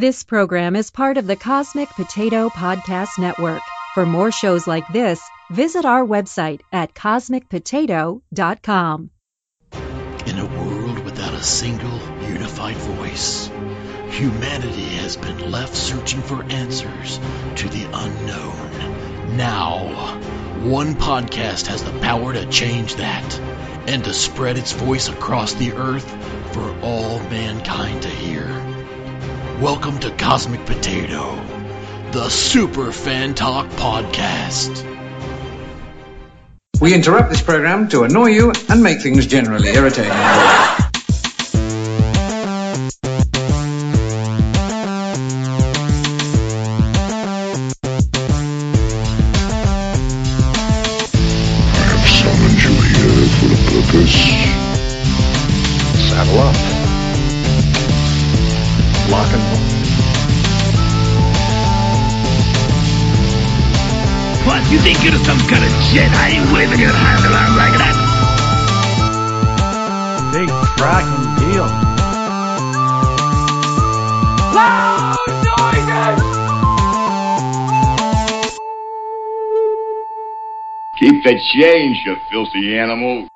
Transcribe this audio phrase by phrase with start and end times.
[0.00, 3.60] This program is part of the Cosmic Potato Podcast Network.
[3.92, 9.10] For more shows like this, visit our website at cosmicpotato.com.
[10.24, 13.50] In a world without a single unified voice,
[14.08, 17.20] humanity has been left searching for answers
[17.56, 19.36] to the unknown.
[19.36, 20.18] Now,
[20.62, 23.38] one podcast has the power to change that
[23.86, 26.10] and to spread its voice across the earth
[26.54, 28.69] for all mankind to hear.
[29.60, 31.34] Welcome to Cosmic Potato,
[32.12, 34.86] the Super Fan Talk Podcast.
[36.80, 40.16] We interrupt this program to annoy you and make things generally irritating.
[65.90, 67.94] Some kind of Jedi waving your hand around like that?
[70.32, 71.66] Big fracking deal.
[74.54, 76.20] Loud noises!
[80.98, 83.28] Keep the change, you filthy animal.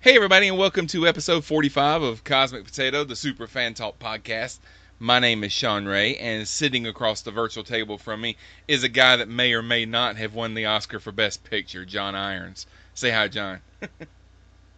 [0.00, 4.60] Hey, everybody, and welcome to episode 45 of Cosmic Potato, the Super Fan Talk podcast.
[4.98, 8.88] My name is Sean Ray, and sitting across the virtual table from me is a
[8.88, 12.66] guy that may or may not have won the Oscar for Best Picture, John Irons.
[12.94, 13.60] Say hi, John.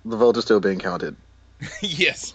[0.05, 1.15] The vote is still being counted.
[1.81, 2.33] yes.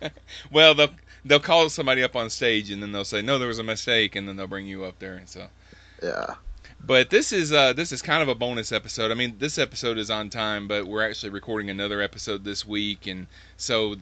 [0.50, 3.58] well, they'll they'll call somebody up on stage, and then they'll say, "No, there was
[3.58, 5.46] a mistake," and then they'll bring you up there, and so.
[6.02, 6.34] Yeah.
[6.84, 9.10] But this is uh, this is kind of a bonus episode.
[9.10, 13.06] I mean, this episode is on time, but we're actually recording another episode this week,
[13.06, 13.96] and so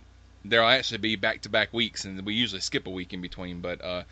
[0.44, 3.60] there'll actually be back to back weeks, and we usually skip a week in between.
[3.60, 4.02] But uh,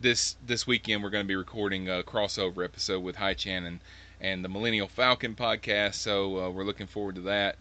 [0.00, 3.80] this this weekend we're going to be recording a crossover episode with Hi Chan and,
[4.20, 7.56] and the Millennial Falcon podcast, so uh, we're looking forward to that.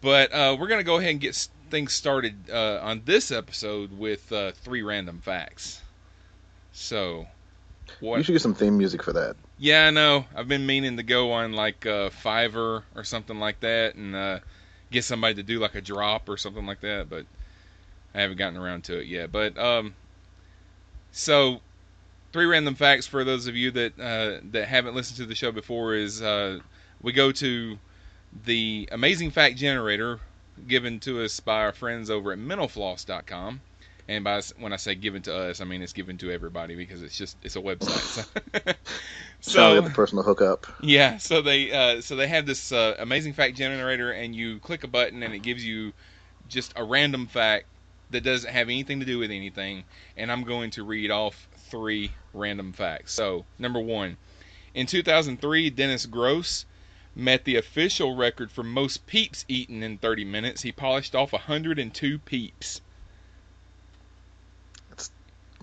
[0.00, 3.96] But uh, we're going to go ahead and get things started uh, on this episode
[3.96, 5.82] with uh, three random facts.
[6.72, 7.26] So,
[7.98, 8.18] what?
[8.18, 9.36] You should get some theme music for that.
[9.58, 10.26] Yeah, I know.
[10.34, 14.38] I've been meaning to go on like uh, Fiverr or something like that and uh,
[14.90, 17.26] get somebody to do like a drop or something like that, but
[18.14, 19.30] I haven't gotten around to it yet.
[19.30, 19.94] But um,
[21.12, 21.60] so
[22.32, 25.52] three random facts for those of you that uh, that haven't listened to the show
[25.52, 26.58] before is uh,
[27.02, 27.78] we go to
[28.44, 30.20] the amazing fact generator
[30.66, 33.60] given to us by our friends over at mentalfloss.com.
[34.10, 37.02] And by when I say given to us, I mean it's given to everybody because
[37.02, 38.26] it's just it's a website.
[39.40, 40.66] So, So get the personal hookup.
[40.82, 44.84] yeah, so they uh, so they have this uh, amazing fact generator, and you click
[44.84, 45.92] a button, and it gives you
[46.48, 47.66] just a random fact
[48.10, 49.84] that doesn't have anything to do with anything.
[50.16, 53.14] And I'm going to read off three random facts.
[53.14, 54.18] So number one,
[54.74, 56.66] in 2003, Dennis Gross
[57.14, 60.62] met the official record for most peeps eaten in 30 minutes.
[60.62, 62.80] He polished off 102 peeps.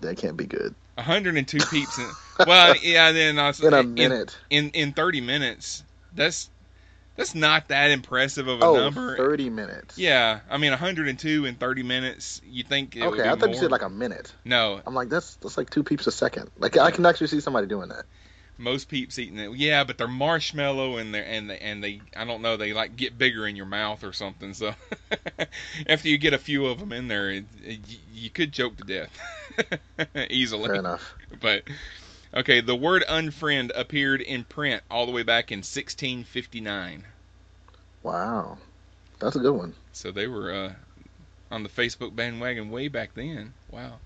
[0.00, 0.74] That can't be good.
[0.94, 1.98] 102 peeps.
[1.98, 2.06] In,
[2.46, 4.36] well, yeah, then also In a minute.
[4.50, 5.82] in in 30 minutes.
[6.14, 6.50] That's
[7.16, 9.16] that's not that impressive of a Oh, number.
[9.16, 9.98] 30 minutes.
[9.98, 12.40] Yeah, I mean 102 in 30 minutes.
[12.44, 14.32] You think it would Okay, I thought you said like a minute.
[14.44, 14.80] no.
[14.86, 16.50] I'm like, that's that's like two peeps a second.
[16.58, 18.04] Like I can actually see somebody doing that.
[18.58, 19.52] Most peeps eating it.
[19.54, 22.96] Yeah, but they're marshmallow and they and they, and they I don't know they like
[22.96, 24.52] get bigger in your mouth or something.
[24.52, 24.74] So
[25.86, 27.80] after you get a few of them in there, it, it,
[28.12, 29.16] you could choke to death
[30.30, 30.66] easily.
[30.66, 31.14] Fair enough.
[31.40, 31.62] But
[32.34, 37.04] okay, the word unfriend appeared in print all the way back in 1659.
[38.02, 38.58] Wow.
[39.20, 39.74] That's a good one.
[39.92, 40.72] So they were uh,
[41.50, 43.54] on the Facebook bandwagon way back then.
[43.70, 43.98] Wow.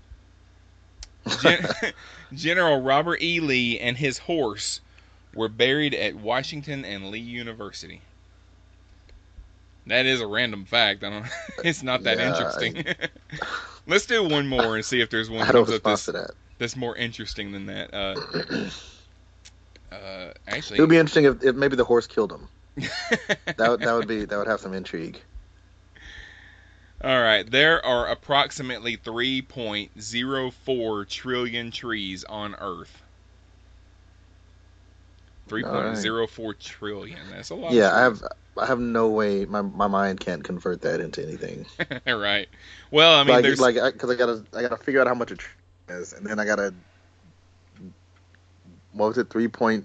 [1.41, 1.67] Gen-
[2.33, 3.39] General Robert E.
[3.39, 4.81] Lee and his horse
[5.35, 8.01] were buried at Washington and Lee University.
[9.87, 11.03] That is a random fact.
[11.03, 11.25] I don't.
[11.63, 12.85] It's not that Yeah, interesting.
[13.87, 16.31] Let's do one more and see if there's one I comes up respond that's, that.
[16.57, 17.93] that's more interesting than that.
[17.93, 18.15] Uh,
[19.95, 22.47] uh, actually, It would be interesting if, if maybe the horse killed him.
[23.57, 25.21] That would, that would be that would have some intrigue.
[27.03, 33.01] All right, there are approximately 3.04 trillion trees on Earth.
[35.49, 37.19] 3.04 trillion.
[37.29, 37.73] That's a lot.
[37.73, 38.23] Yeah, I have
[38.57, 41.65] I have no way my my mind can't convert that into anything.
[42.07, 42.47] right.
[42.91, 45.31] Well, I mean, like there's like because I, gotta I gotta figure out how much
[45.31, 45.51] a tree
[45.89, 46.73] is, and then I gotta
[48.93, 49.83] what was it 3.4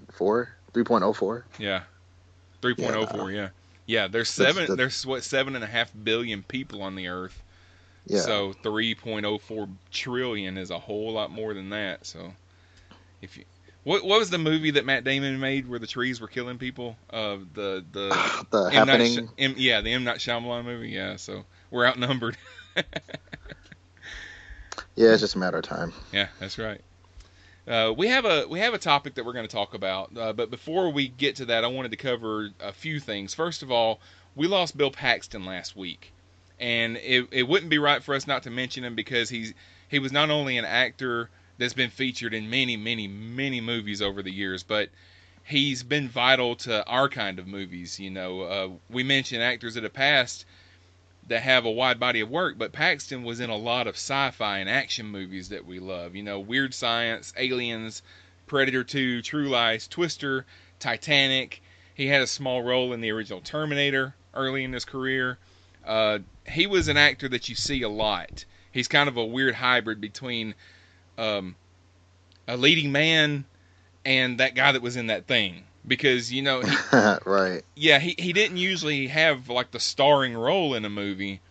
[0.71, 1.81] 3.04 yeah,
[2.61, 3.33] 3.04.
[3.33, 3.49] Yeah, yeah.
[3.89, 4.67] Yeah, there's seven.
[4.67, 7.41] that- There's what seven and a half billion people on the Earth.
[8.05, 8.19] Yeah.
[8.21, 12.05] So 3.04 trillion is a whole lot more than that.
[12.05, 12.31] So
[13.23, 13.45] if you
[13.83, 16.97] what what was the movie that Matt Damon made where the trees were killing people?
[17.09, 18.09] Uh, the the
[18.51, 18.87] the M.
[18.87, 19.29] Happening.
[19.39, 20.89] M, yeah, the M Night Shyamalan movie.
[20.89, 22.37] Yeah, so we're outnumbered.
[24.95, 25.93] Yeah, it's just a matter of time.
[26.11, 26.81] Yeah, that's right.
[27.67, 30.33] Uh, we have a we have a topic that we're going to talk about, uh,
[30.33, 33.33] but before we get to that, I wanted to cover a few things.
[33.33, 33.99] First of all,
[34.35, 36.11] we lost Bill Paxton last week,
[36.59, 39.53] and it, it wouldn't be right for us not to mention him because he's
[39.87, 44.23] he was not only an actor that's been featured in many many many movies over
[44.23, 44.89] the years, but
[45.43, 47.99] he's been vital to our kind of movies.
[47.99, 50.45] You know, uh, we mentioned actors that have passed
[51.29, 54.57] that have a wide body of work, but Paxton was in a lot of sci-fi
[54.59, 56.15] and action movies that we love.
[56.15, 58.01] You know, Weird Science, Aliens,
[58.47, 60.45] Predator 2, True Lies, Twister,
[60.79, 61.61] Titanic.
[61.93, 65.37] He had a small role in the original Terminator early in his career.
[65.85, 68.45] Uh, he was an actor that you see a lot.
[68.71, 70.55] He's kind of a weird hybrid between
[71.17, 71.55] um,
[72.47, 73.45] a leading man
[74.03, 75.63] and that guy that was in that thing.
[75.87, 76.75] Because you know, he,
[77.25, 77.63] right.
[77.75, 81.41] yeah, he, he didn't usually have like the starring role in a movie.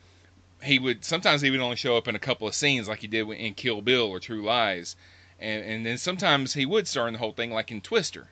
[0.63, 3.07] He would sometimes he would only show up in a couple of scenes like he
[3.07, 4.97] did in Kill Bill or True Lies,
[5.39, 8.29] and and then sometimes he would star in the whole thing like in Twister.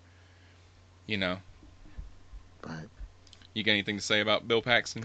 [1.06, 1.38] You know.
[2.66, 2.88] Right.
[3.54, 5.04] You got anything to say about Bill Paxton?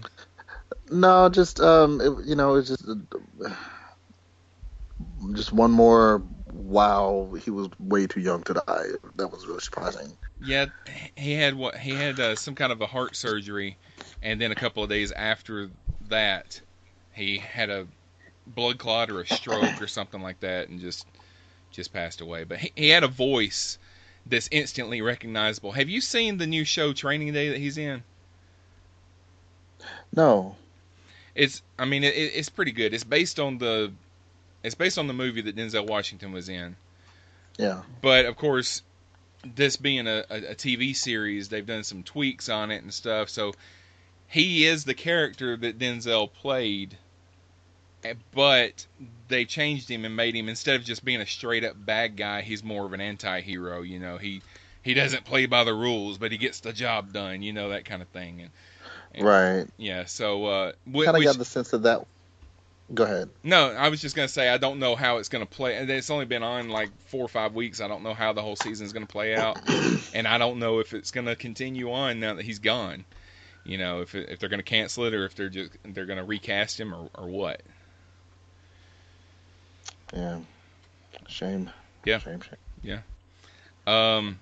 [0.90, 3.54] No, just um, it, you know, it's just uh,
[5.32, 6.22] just one more.
[6.52, 8.86] Wow, he was way too young to die.
[9.16, 10.16] That was really surprising.
[10.44, 10.66] Yeah,
[11.16, 13.78] he had what he had uh, some kind of a heart surgery,
[14.22, 15.70] and then a couple of days after
[16.08, 16.60] that,
[17.14, 17.86] he had a
[18.46, 21.06] blood clot or a stroke or something like that, and just
[21.70, 22.44] just passed away.
[22.44, 23.78] But he, he had a voice
[24.26, 25.72] that's instantly recognizable.
[25.72, 28.02] Have you seen the new show Training Day that he's in?
[30.14, 30.56] No.
[31.34, 32.92] It's I mean it, it's pretty good.
[32.92, 33.92] It's based on the
[34.62, 36.76] it's based on the movie that Denzel Washington was in.
[37.58, 37.82] Yeah.
[38.00, 38.82] But of course,
[39.44, 43.28] this being a, a, a TV series, they've done some tweaks on it and stuff.
[43.28, 43.52] So
[44.28, 46.96] he is the character that Denzel played,
[48.04, 48.86] eh, but
[49.28, 52.42] they changed him and made him instead of just being a straight up bad guy,
[52.42, 53.82] he's more of an anti-hero.
[53.82, 54.42] You know, he
[54.82, 57.42] he doesn't play by the rules, but he gets the job done.
[57.42, 58.40] You know that kind of thing.
[58.42, 58.50] And,
[59.14, 59.66] and Right.
[59.76, 62.06] yeah, so uh, wh- Kind of got the sense of that.
[62.94, 63.30] Go ahead.
[63.42, 65.76] no, I was just gonna say I don't know how it's gonna play.
[65.76, 67.80] and It's only been on like four or five weeks.
[67.80, 69.58] I don't know how the whole season's gonna play out,
[70.14, 73.04] and I don't know if it's gonna continue on now that he's gone.
[73.64, 76.78] You know, if if they're gonna cancel it or if they're just they're gonna recast
[76.78, 77.62] him or or what.
[80.12, 80.40] Yeah.
[81.28, 81.70] Shame.
[82.04, 82.18] Yeah.
[82.18, 82.40] Shame.
[82.40, 83.02] Shame.
[83.86, 84.38] Um,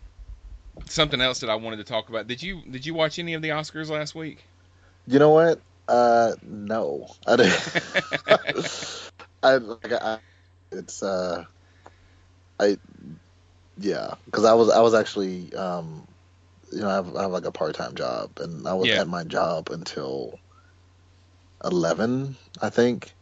[0.86, 2.26] something else that I wanted to talk about.
[2.26, 4.44] Did you did you watch any of the Oscars last week?
[5.06, 5.60] You know what?
[5.90, 7.60] Uh, no, I didn't.
[9.44, 10.20] I like I,
[10.72, 11.44] it's uh,
[12.60, 12.78] I
[13.78, 16.06] yeah, because I was I was actually um,
[16.72, 18.96] you know I have, I have like a part time job and I was Yeah.
[18.96, 20.40] at my job until
[21.64, 23.14] eleven I think,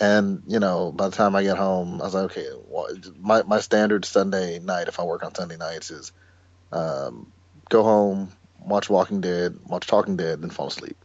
[0.00, 2.88] and you know by the time I get home I was like okay, well,
[3.18, 6.12] my my standard Sunday night if I work on Sunday nights is
[6.72, 7.32] um,
[7.70, 11.03] go home watch Walking Dead watch Talking Dead then fall asleep.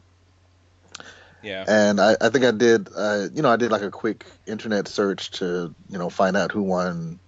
[1.41, 1.65] Yeah.
[1.67, 4.87] And I, I think I did, uh, you know, I did like a quick internet
[4.87, 7.19] search to, you know, find out who won,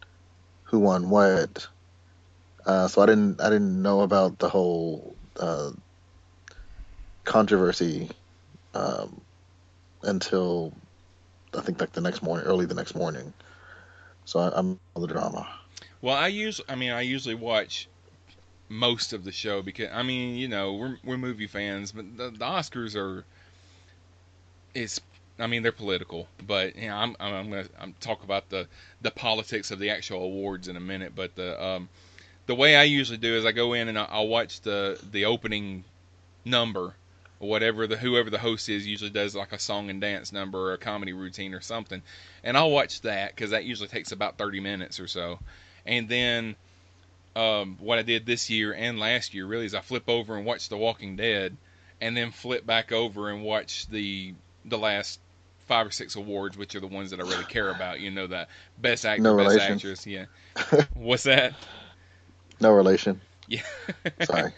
[0.63, 1.67] who won what.
[2.65, 5.71] Uh, so I didn't, I didn't know about the whole uh,
[7.23, 8.09] controversy
[8.73, 9.21] um,
[10.03, 10.73] until
[11.57, 13.33] I think like the next morning, early the next morning.
[14.25, 15.47] So I, I'm on the drama.
[16.01, 17.87] Well, I usually, I mean, I usually watch
[18.69, 22.31] most of the show because, I mean, you know, we're we're movie fans, but the,
[22.31, 23.25] the Oscars are,
[24.73, 25.01] it's,
[25.39, 28.67] I mean, they're political, but you know, I'm I'm, gonna I'm talk about the
[29.01, 31.89] the politics of the actual awards in a minute, but the um
[32.45, 35.25] the way I usually do is I go in and I'll, I'll watch the the
[35.25, 35.83] opening
[36.45, 36.93] number.
[37.39, 40.73] Whatever the whoever the host is usually does like a song and dance number or
[40.73, 42.03] a comedy routine or something,
[42.43, 45.39] and I'll watch that because that usually takes about 30 minutes or so,
[45.83, 46.55] and then
[47.35, 50.45] um, what I did this year and last year really is I flip over and
[50.45, 51.57] watch The Walking Dead,
[51.99, 54.33] and then flip back over and watch the
[54.65, 55.19] the last
[55.67, 57.99] five or six awards, which are the ones that I really care about.
[57.99, 59.73] You know, the best actor, No best relation.
[59.75, 60.07] actress.
[60.07, 60.25] Yeah.
[60.93, 61.53] What's that?
[62.59, 63.21] No relation.
[63.47, 63.63] Yeah.
[64.23, 64.51] Sorry.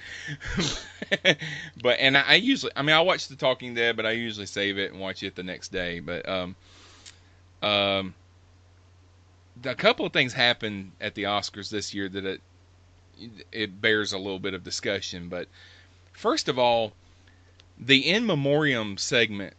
[1.81, 4.45] but and I, I usually, I mean, I watch The Talking Dead, but I usually
[4.45, 5.99] save it and watch it the next day.
[5.99, 6.55] But um,
[7.61, 8.13] um,
[9.63, 12.41] a couple of things happened at the Oscars this year that it
[13.51, 15.29] it bears a little bit of discussion.
[15.29, 15.47] But
[16.13, 16.93] first of all,
[17.79, 19.53] the in memoriam segment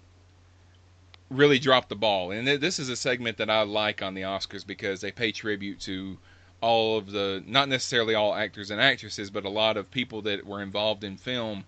[1.31, 2.31] really dropped the ball.
[2.31, 5.33] And th- this is a segment that I like on the Oscars because they pay
[5.33, 6.17] tribute to
[6.61, 10.47] all of the not necessarily all actors and actresses, but a lot of people that
[10.47, 11.65] were involved in film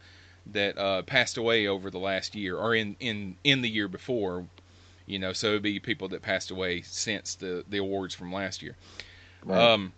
[0.53, 4.47] that uh, passed away over the last year or in in in the year before.
[5.07, 8.63] You know, so it'd be people that passed away since the the awards from last
[8.63, 8.75] year.
[9.45, 9.61] Right.
[9.61, 9.93] Um,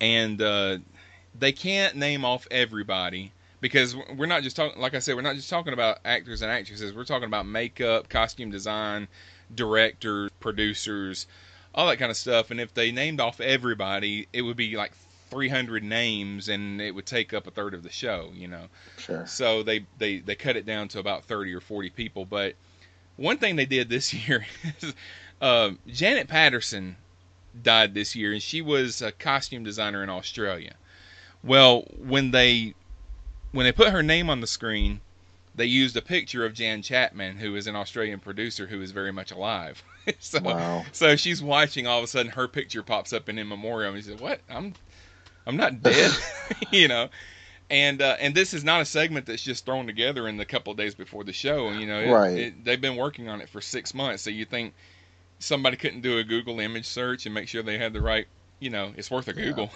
[0.00, 0.78] and uh,
[1.38, 4.80] they can't name off everybody because we're not just talking.
[4.80, 6.94] Like I said, we're not just talking about actors and actresses.
[6.94, 9.08] We're talking about makeup, costume design,
[9.54, 11.26] directors, producers,
[11.74, 12.50] all that kind of stuff.
[12.50, 14.92] And if they named off everybody, it would be like
[15.30, 18.30] 300 names, and it would take up a third of the show.
[18.34, 18.66] You know.
[18.98, 19.26] Sure.
[19.26, 22.24] So they they they cut it down to about 30 or 40 people.
[22.24, 22.54] But
[23.16, 24.46] one thing they did this year
[24.80, 24.94] is
[25.40, 26.96] uh, Janet Patterson
[27.62, 30.74] died this year, and she was a costume designer in Australia.
[31.42, 32.74] Well, when they
[33.52, 35.00] when they put her name on the screen,
[35.54, 39.12] they used a picture of Jan Chapman, who is an Australian producer who is very
[39.12, 39.82] much alive.
[40.20, 40.84] so, Wow.
[40.92, 41.86] so she's watching.
[41.86, 43.94] All of a sudden, her picture pops up in in memoriam.
[43.94, 44.40] And she said, "What?
[44.48, 44.74] I'm,
[45.46, 46.12] I'm not dead,"
[46.70, 47.08] you know.
[47.68, 50.70] And uh, and this is not a segment that's just thrown together in the couple
[50.72, 51.70] of days before the show.
[51.70, 52.38] You know, it- Right.
[52.38, 54.22] it- they've been working on it for six months.
[54.22, 54.74] So you think
[55.38, 58.26] somebody couldn't do a Google image search and make sure they had the right?
[58.60, 59.70] You know, it's worth a Google.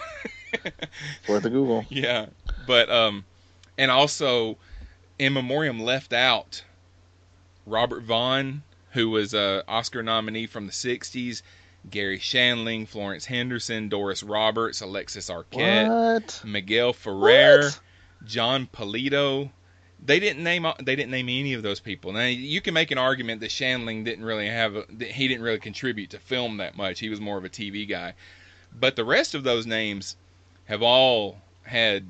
[0.53, 1.85] It's worth a Google.
[1.89, 2.27] Yeah,
[2.67, 3.23] but um,
[3.77, 4.57] and also,
[5.19, 6.63] in memoriam left out
[7.65, 11.41] Robert Vaughn, who was a Oscar nominee from the '60s,
[11.89, 16.41] Garry Shandling, Florence Henderson, Doris Roberts, Alexis Arquette, What?
[16.45, 17.79] Miguel Ferrer, What?
[18.25, 19.51] Jon Polito.
[20.03, 22.11] They didn't name they didn't name any of those people.
[22.11, 25.59] Now you can make an argument that Shandling didn't really have a, he didn't really
[25.59, 26.99] contribute to film that much.
[26.99, 28.13] He was more of a TV guy.
[28.77, 30.17] But the rest of those names
[30.65, 32.05] have all had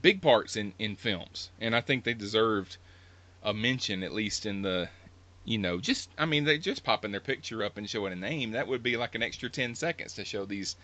[0.00, 2.76] big parts in in films, and I think they deserved
[3.42, 4.88] a mention at least in the
[5.44, 8.52] you know just I mean they just popping their picture up and showing a name
[8.52, 10.76] that would be like an extra 10 seconds to show these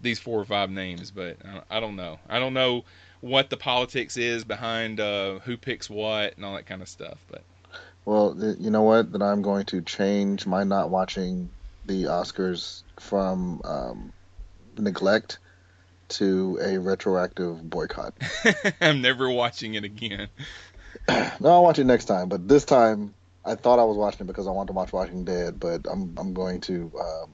[0.00, 1.38] these four or five names, but
[1.70, 2.18] I, don't know.
[2.28, 2.84] I don't know
[3.20, 7.18] what the politics is behind uh, who picks what and all that kind of stuff.
[7.28, 7.42] But
[8.04, 9.10] Well, you know what?
[9.10, 11.50] Then I'm going to change my not watching
[11.86, 14.12] the Oscars from um,
[14.78, 15.38] neglect
[16.10, 18.14] to a retroactive boycott.
[18.80, 20.28] I'm never watching it again.
[21.08, 24.26] no, I'll watch it next time, but this time I thought I was watching it
[24.26, 27.30] because I wanted to watch Walking Dead, but I'm I'm going to um,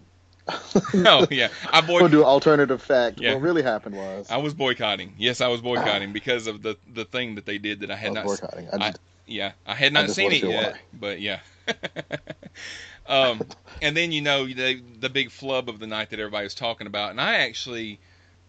[1.07, 3.21] oh yeah, I I'm boy, going to do alternative fact.
[3.21, 3.35] Yeah.
[3.35, 5.15] What really happened was I was boycotting.
[5.19, 7.97] Yes, I was boycotting because of the the thing that they did that I I
[7.97, 8.51] had was not.
[8.53, 8.69] boycotting.
[8.73, 8.93] I I,
[9.27, 10.79] yeah, I had not just seen it yet, why.
[10.93, 11.41] but yeah.
[13.07, 13.43] um,
[13.81, 16.87] and then you know the the big flub of the night that everybody was talking
[16.87, 18.01] about, and I actually,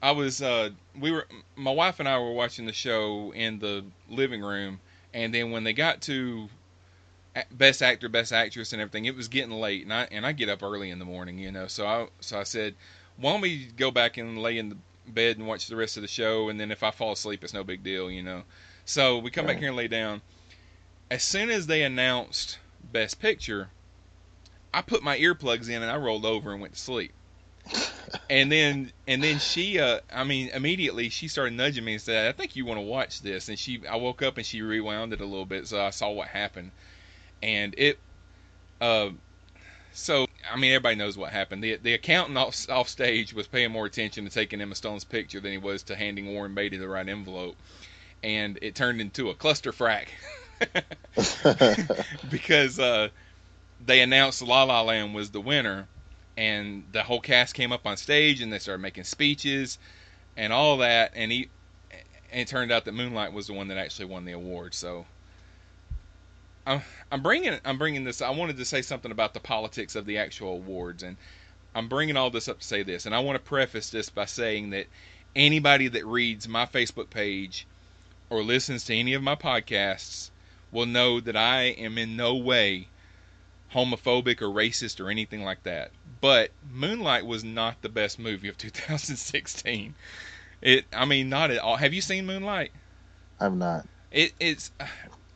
[0.01, 3.85] I was uh, we were my wife and I were watching the show in the
[4.09, 4.79] living room,
[5.13, 6.49] and then when they got to
[7.51, 10.49] best actor, best actress, and everything, it was getting late, and I and I get
[10.49, 12.75] up early in the morning, you know, so I so I said,
[13.17, 14.77] why don't we go back and lay in the
[15.07, 17.53] bed and watch the rest of the show, and then if I fall asleep, it's
[17.53, 18.43] no big deal, you know.
[18.85, 20.21] So we come back here and lay down.
[21.09, 22.57] As soon as they announced
[22.91, 23.69] Best Picture,
[24.73, 27.11] I put my earplugs in and I rolled over and went to sleep.
[28.29, 32.27] And then and then she uh I mean immediately she started nudging me and said,
[32.27, 35.13] I think you want to watch this and she I woke up and she rewound
[35.13, 36.71] it a little bit so I saw what happened.
[37.41, 37.99] And it
[38.79, 39.09] uh
[39.93, 41.63] so I mean everybody knows what happened.
[41.63, 45.39] The the accountant off, off stage was paying more attention to taking Emma Stone's picture
[45.39, 47.57] than he was to handing Warren Beatty the right envelope.
[48.23, 50.07] And it turned into a cluster frack.
[52.29, 53.09] because uh,
[53.85, 55.87] they announced La La Land was the winner,
[56.41, 59.77] and the whole cast came up on stage and they started making speeches
[60.35, 61.49] and all that, and he
[62.31, 64.73] and it turned out that Moonlight was the one that actually won the award.
[64.73, 65.05] So
[66.65, 66.81] I'm
[67.11, 68.23] I'm bringing I'm bringing this.
[68.23, 71.15] I wanted to say something about the politics of the actual awards, and
[71.75, 74.25] I'm bringing all this up to say this, and I want to preface this by
[74.25, 74.87] saying that
[75.35, 77.67] anybody that reads my Facebook page
[78.31, 80.31] or listens to any of my podcasts
[80.71, 82.87] will know that I am in no way
[83.73, 85.91] homophobic or racist or anything like that.
[86.21, 89.95] But Moonlight was not the best movie of 2016.
[90.61, 91.75] It, I mean, not at all.
[91.75, 92.71] Have you seen Moonlight?
[93.39, 93.87] I'm not.
[94.11, 94.71] It, it's,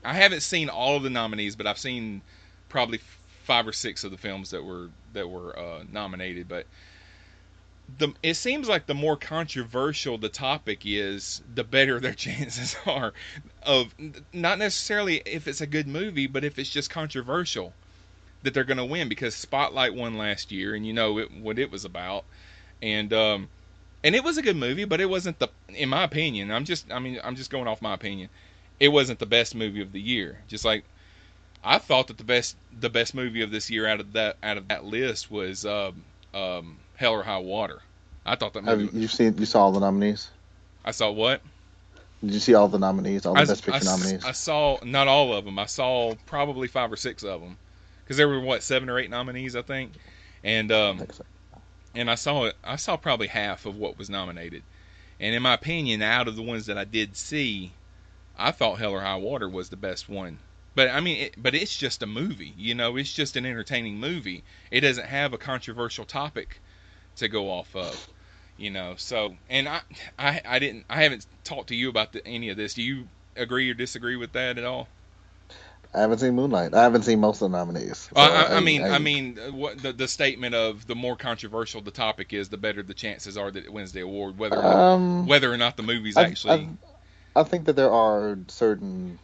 [0.04, 2.22] I haven't seen all of the nominees, but I've seen
[2.70, 3.00] probably
[3.44, 6.48] five or six of the films that were that were uh, nominated.
[6.48, 6.68] But
[7.98, 13.14] the it seems like the more controversial the topic is, the better their chances are
[13.64, 13.96] of
[14.34, 17.74] not necessarily if it's a good movie, but if it's just controversial
[18.46, 21.60] that they're going to win because Spotlight won last year, and you know it, what
[21.60, 22.24] it was about,
[22.82, 23.50] and um,
[24.04, 26.52] and it was a good movie, but it wasn't the, in my opinion.
[26.52, 28.30] I'm just, I mean, I'm just going off my opinion.
[28.80, 30.38] It wasn't the best movie of the year.
[30.48, 30.86] Just like
[31.64, 34.58] I thought that the best the best movie of this year out of that out
[34.58, 37.82] of that list was um, um, Hell or High Water.
[38.26, 38.86] I thought that movie.
[38.94, 40.30] you you seen you saw all the nominees?
[40.84, 41.42] I saw what?
[42.24, 44.24] Did you see all the nominees, all the I, best picture I- nominees?
[44.24, 45.58] I saw not all of them.
[45.58, 47.58] I saw probably five or six of them
[48.06, 49.94] because there were what seven or eight nominees, I think.
[50.44, 51.24] And I um, think so.
[51.96, 52.56] and I saw it.
[52.64, 54.62] I saw probably half of what was nominated.
[55.20, 57.72] And in my opinion, out of the ones that I did see,
[58.38, 60.38] I thought Hell or High Water was the best one.
[60.76, 62.54] But I mean, it, but it's just a movie.
[62.58, 64.44] You know, it's just an entertaining movie.
[64.70, 66.60] It doesn't have a controversial topic
[67.16, 68.08] to go off of.
[68.58, 69.82] You know, so and I,
[70.20, 70.86] I, I didn't.
[70.90, 72.74] I haven't talked to you about the, any of this.
[72.74, 74.88] Do you agree or disagree with that at all?
[75.96, 76.74] I haven't seen Moonlight.
[76.76, 78.10] I haven't seen most of the nominees.
[78.16, 81.16] Uh, So I, I mean, I, mean, uh, what the, the statement of the more
[81.16, 84.60] controversial the topic is, the better the chances are that it wins the award, whether
[84.60, 86.70] or not, um, whether or not the movie's I- actually.
[87.36, 89.20] I, I think that there are certain,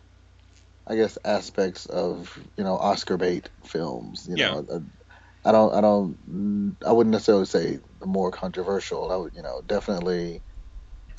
[0.88, 4.28] I guess, aspects of you know Oscar bait films.
[4.30, 4.80] You know, uh,
[5.46, 9.12] I don't, I don't, I wouldn't necessarily say the more controversial.
[9.12, 10.44] I would, you know, definitely,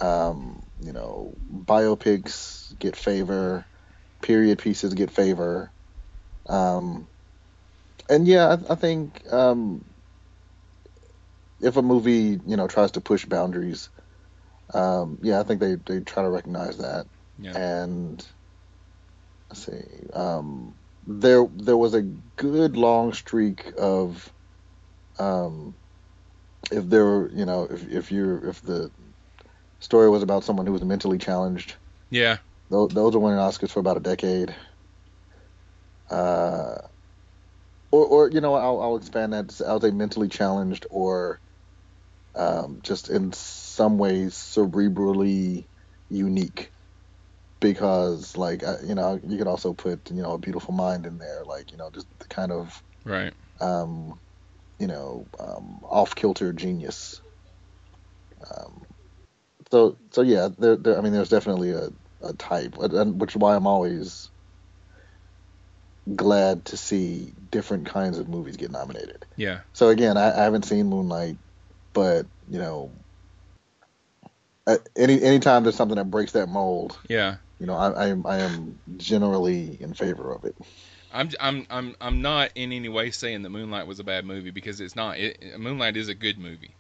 [0.01, 3.67] um, you know, biopics get favor,
[4.23, 5.71] period pieces get favor,
[6.49, 7.07] um,
[8.09, 9.85] and yeah, I, I think um,
[11.61, 13.91] if a movie you know tries to push boundaries
[14.75, 17.07] um, yeah, I think they, they try to recognize that.
[17.39, 17.57] Yeah.
[17.57, 18.27] And
[19.51, 20.75] let's see, um,
[21.07, 24.33] there there was a good long streak of,
[25.19, 25.75] um,
[26.71, 28.91] if there were you know if if you're if the
[29.81, 31.75] story was about someone who was mentally challenged,
[32.11, 32.39] yeah,
[32.73, 34.55] those, those are winning Oscars for about a decade.
[36.11, 36.79] Uh,
[37.91, 39.61] or or you know I'll I'll expand that.
[39.67, 41.41] I'll say mentally challenged or
[42.35, 45.69] um, just in some ways cerebrally
[46.09, 46.73] unique
[47.61, 51.19] because like I- you know you could also put you know a beautiful mind in
[51.19, 53.35] there like you know just the kind of right.
[53.61, 54.21] um,
[54.79, 57.21] you know um, off kilter genius
[58.51, 58.83] um,
[59.71, 61.91] so so yeah there, there I mean there's definitely a,
[62.23, 64.31] a type and which is why I'm always
[66.17, 70.65] glad to see different kinds of movies get nominated Yeah, so again, I, I haven't
[70.65, 71.37] seen Moonlight,
[71.93, 72.91] but you know,
[74.97, 77.37] any anytime there's something that breaks that mold, yeah.
[77.59, 80.57] you know, I, I am I am generally in favor of it.
[81.13, 84.51] I'm I'm I'm I'm not in any way saying that Moonlight was a bad movie
[84.51, 85.19] because it's not.
[85.19, 86.75] It, Moonlight is a good movie.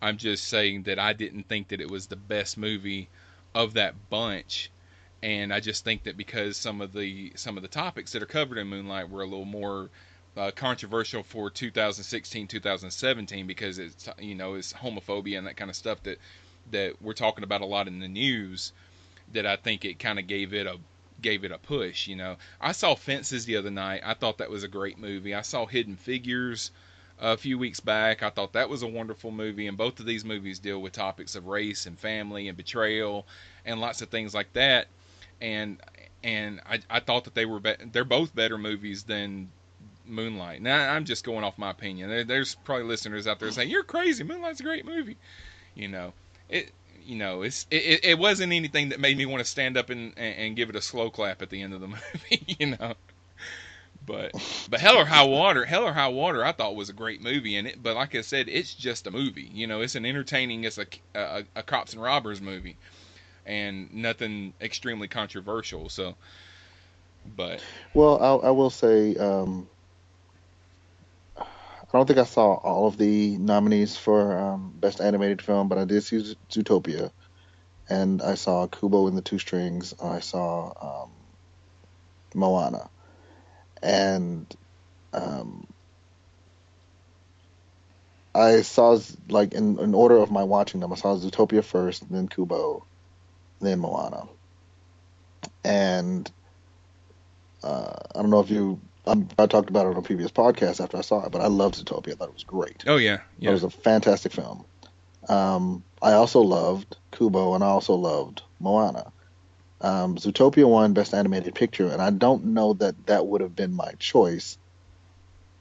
[0.00, 3.08] I'm just saying that I didn't think that it was the best movie
[3.54, 4.70] of that bunch,
[5.22, 8.26] and I just think that because some of the some of the topics that are
[8.26, 9.90] covered in Moonlight were a little more
[10.36, 15.76] uh, controversial for 2016 2017 because it's you know it's homophobia and that kind of
[15.76, 16.18] stuff that
[16.70, 18.72] that we're talking about a lot in the news
[19.32, 20.78] that I think it kind of gave it a
[21.20, 22.06] gave it a push.
[22.06, 24.02] You know, I saw Fences the other night.
[24.04, 25.34] I thought that was a great movie.
[25.34, 26.70] I saw Hidden Figures
[27.18, 28.22] a few weeks back.
[28.22, 29.66] I thought that was a wonderful movie.
[29.66, 33.26] And both of these movies deal with topics of race and family and betrayal
[33.64, 34.88] and lots of things like that.
[35.40, 35.78] And
[36.24, 39.50] and I, I thought that they were be- they're both better movies than
[40.06, 40.62] Moonlight.
[40.62, 42.08] Now I'm just going off my opinion.
[42.08, 44.24] There, there's probably listeners out there saying you're crazy.
[44.24, 45.16] Moonlight's a great movie.
[45.74, 46.12] You know,
[46.48, 46.70] it
[47.04, 50.12] you know it's it, it- wasn't anything that made me want to stand up and,
[50.16, 52.56] and and give it a slow clap at the end of the movie.
[52.58, 52.94] You know.
[54.06, 54.32] But
[54.70, 57.56] but Hell or High Water, Hell or High Water, I thought was a great movie,
[57.56, 57.82] and it.
[57.82, 59.50] But like I said, it's just a movie.
[59.52, 62.76] You know, it's an entertaining, it's a a, a cops and robbers movie,
[63.46, 65.88] and nothing extremely controversial.
[65.88, 66.16] So,
[67.36, 67.62] but
[67.94, 69.68] Well, I, I will say, um,
[71.38, 71.44] I
[71.92, 75.84] don't think I saw all of the nominees for um, best animated film, but I
[75.84, 77.10] did see Zootopia,
[77.88, 79.94] and I saw Kubo and the Two Strings.
[80.02, 81.10] I saw um,
[82.34, 82.90] Moana,
[83.82, 84.52] and
[85.12, 85.66] um,
[88.34, 90.92] I saw like in, in order of my watching them.
[90.92, 92.84] I saw Zootopia first, then Kubo,
[93.66, 94.28] then Moana,
[95.64, 96.30] and
[97.62, 98.80] uh, I don't know if you.
[99.08, 101.46] Um, I talked about it on a previous podcast after I saw it, but I
[101.46, 102.12] loved Zootopia.
[102.12, 102.84] I thought it was great.
[102.88, 104.64] oh yeah, It was a fantastic film.
[105.28, 109.12] Um, I also loved Kubo, and I also loved Moana.
[109.80, 113.74] Um, Zootopia won Best Animated Picture, and I don't know that that would have been
[113.74, 114.58] my choice.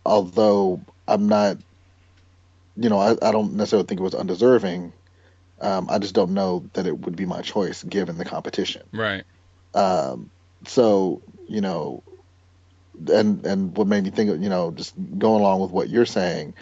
[0.05, 1.57] Although I'm not,
[2.77, 4.93] you know, I, I don't necessarily think it was undeserving.
[5.61, 8.83] Um, I just don't know that it would be my choice given the competition.
[8.91, 9.23] right,
[9.73, 10.29] Um,
[10.67, 12.03] so you know,
[13.11, 16.05] and and what made me think, of, you know, just going along with what you're
[16.05, 16.53] saying,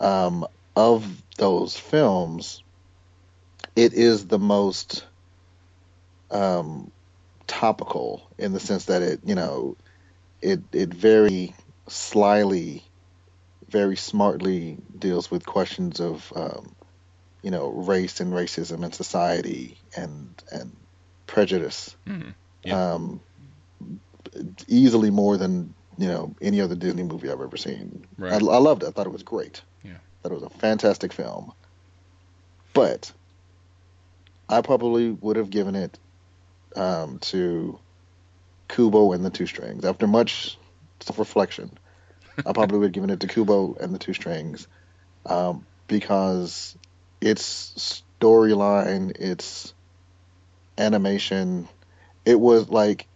[0.00, 1.06] um, of
[1.36, 2.62] those films,
[3.76, 5.06] it is the most
[6.30, 6.90] um,
[7.46, 9.76] topical in the sense that it, you know,
[10.40, 11.54] it it very
[11.88, 12.82] slyly,
[13.68, 16.73] very smartly deals with questions of um,
[17.44, 20.74] you know race and racism and society and and
[21.26, 21.94] prejudice.
[22.06, 22.34] Mhm.
[22.64, 22.94] Yeah.
[22.94, 23.20] Um,
[24.66, 28.06] easily more than you know any other Disney movie I've ever seen.
[28.16, 28.32] Right.
[28.32, 28.86] I, I loved it.
[28.86, 29.60] I thought it was great.
[29.82, 29.98] Yeah.
[30.22, 31.52] thought it was a fantastic film.
[32.72, 33.12] But
[34.48, 35.98] I probably would have given it
[36.74, 37.78] um, to
[38.68, 40.58] Kubo and the Two Strings after much
[41.00, 41.70] self-reflection.
[42.38, 44.66] I probably would have given it to Kubo and the Two Strings
[45.26, 46.76] um, because
[47.24, 49.72] its storyline, its
[50.76, 51.66] animation,
[52.26, 53.06] it was like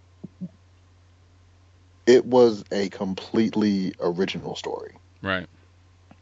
[2.07, 4.97] it was a completely original story.
[5.23, 5.47] Right.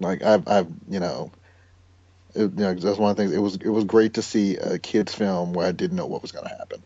[0.00, 1.30] Like I've, I've, you know,
[2.34, 3.32] it, you know, that's one of the things.
[3.32, 6.22] It was, it was great to see a kids film where I didn't know what
[6.22, 6.82] was going to happen,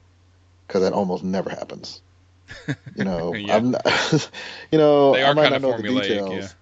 [0.66, 2.02] because that almost never happens.
[2.96, 3.56] You know, Yeah.
[3.56, 3.82] I'm not,
[4.72, 6.54] you know, I might not know the details.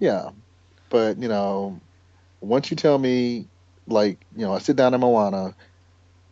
[0.00, 0.30] Yeah,
[0.90, 1.80] but you know,
[2.40, 3.46] once you tell me,
[3.86, 5.54] like, you know, I sit down in Moana,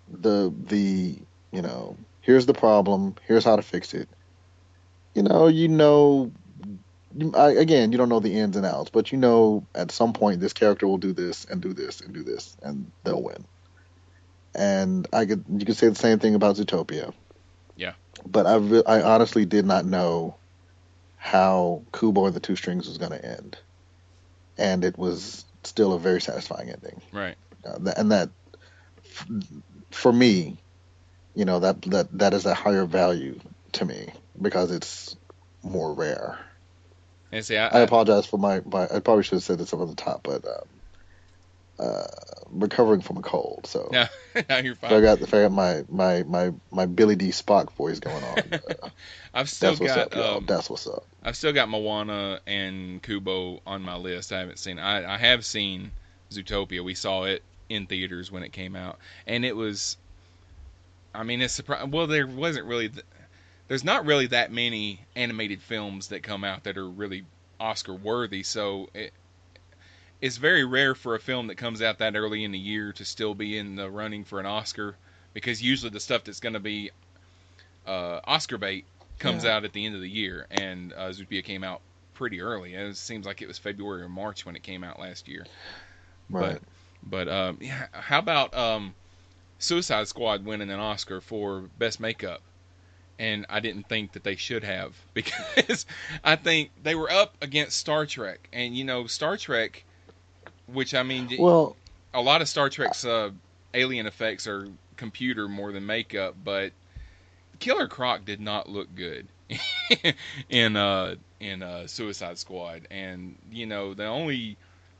[0.09, 1.19] the the,
[1.53, 4.09] you know, here's the problem, here's how to fix it.
[5.15, 6.33] You know, you know
[7.35, 10.41] I, again, you don't know the ins and outs, but you know at some point
[10.41, 13.45] this character will do this and do this and do this, and they'll win.
[14.55, 17.13] And I could you could say the same thing about Zootopia.
[17.77, 17.93] Yeah.
[18.27, 20.37] But I re- I honestly did not know
[21.17, 23.57] how Kubo and the Two Strings was going to end,
[24.59, 27.01] and it was still a very satisfying ending.
[27.13, 27.37] Right.
[27.65, 28.31] And that
[29.91, 30.59] for me,
[31.35, 33.39] you know that that that is a higher value
[33.73, 34.09] to me
[34.41, 35.17] because it's
[35.63, 36.39] more rare.
[37.33, 39.81] And see, I, I apologize for my, my I probably should have said this up
[39.81, 40.69] at the top, but um,
[41.79, 42.07] uh,
[42.51, 44.09] recovering from a cold, so yeah,
[44.49, 45.03] no, you're I fine.
[45.03, 48.39] got if I got my my my my Billy D Spock voice going on.
[48.83, 48.89] Uh,
[49.35, 51.05] I've still got up, um, That's what's up.
[51.23, 54.33] I've still got Moana and Kubo on my list.
[54.33, 54.79] I haven't seen.
[54.79, 55.91] I, I have seen
[56.31, 56.85] Zootopia.
[56.85, 59.97] We saw it in theaters when it came out, and it was.
[61.15, 61.91] I mean, it's surprising.
[61.91, 62.89] Well, there wasn't really.
[62.89, 63.05] Th-
[63.69, 67.25] there's not really that many animated films that come out that are really
[67.59, 68.43] Oscar worthy.
[68.43, 69.13] So it,
[70.21, 73.05] it's very rare for a film that comes out that early in the year to
[73.05, 74.97] still be in the running for an Oscar,
[75.33, 76.91] because usually the stuff that's going to be
[77.87, 78.85] uh, Oscar bait
[79.19, 79.57] comes Yeah.
[79.57, 81.81] out at the end of the year, and uh, Zootopia came out
[82.15, 82.75] pretty early.
[82.75, 85.47] It seems like it was February or March when it came out last year.
[86.29, 86.55] Right.
[86.55, 86.63] But
[87.29, 88.95] um, yeah, how about um,
[89.59, 92.41] Suicide Squad winning an Oscar for best makeup?
[93.19, 95.87] And I didn't think that they should have because
[96.25, 99.85] I think they were up against Star Trek, and you know Star Trek,
[100.67, 101.77] which I mean, Well,
[102.13, 103.31] a lot of Star Trek's uh,
[103.73, 106.73] alien effects are computer more than makeup, but
[107.59, 109.27] Killer Croc did not look good
[110.49, 114.57] in uh, in uh, Suicide Squad, and you know the only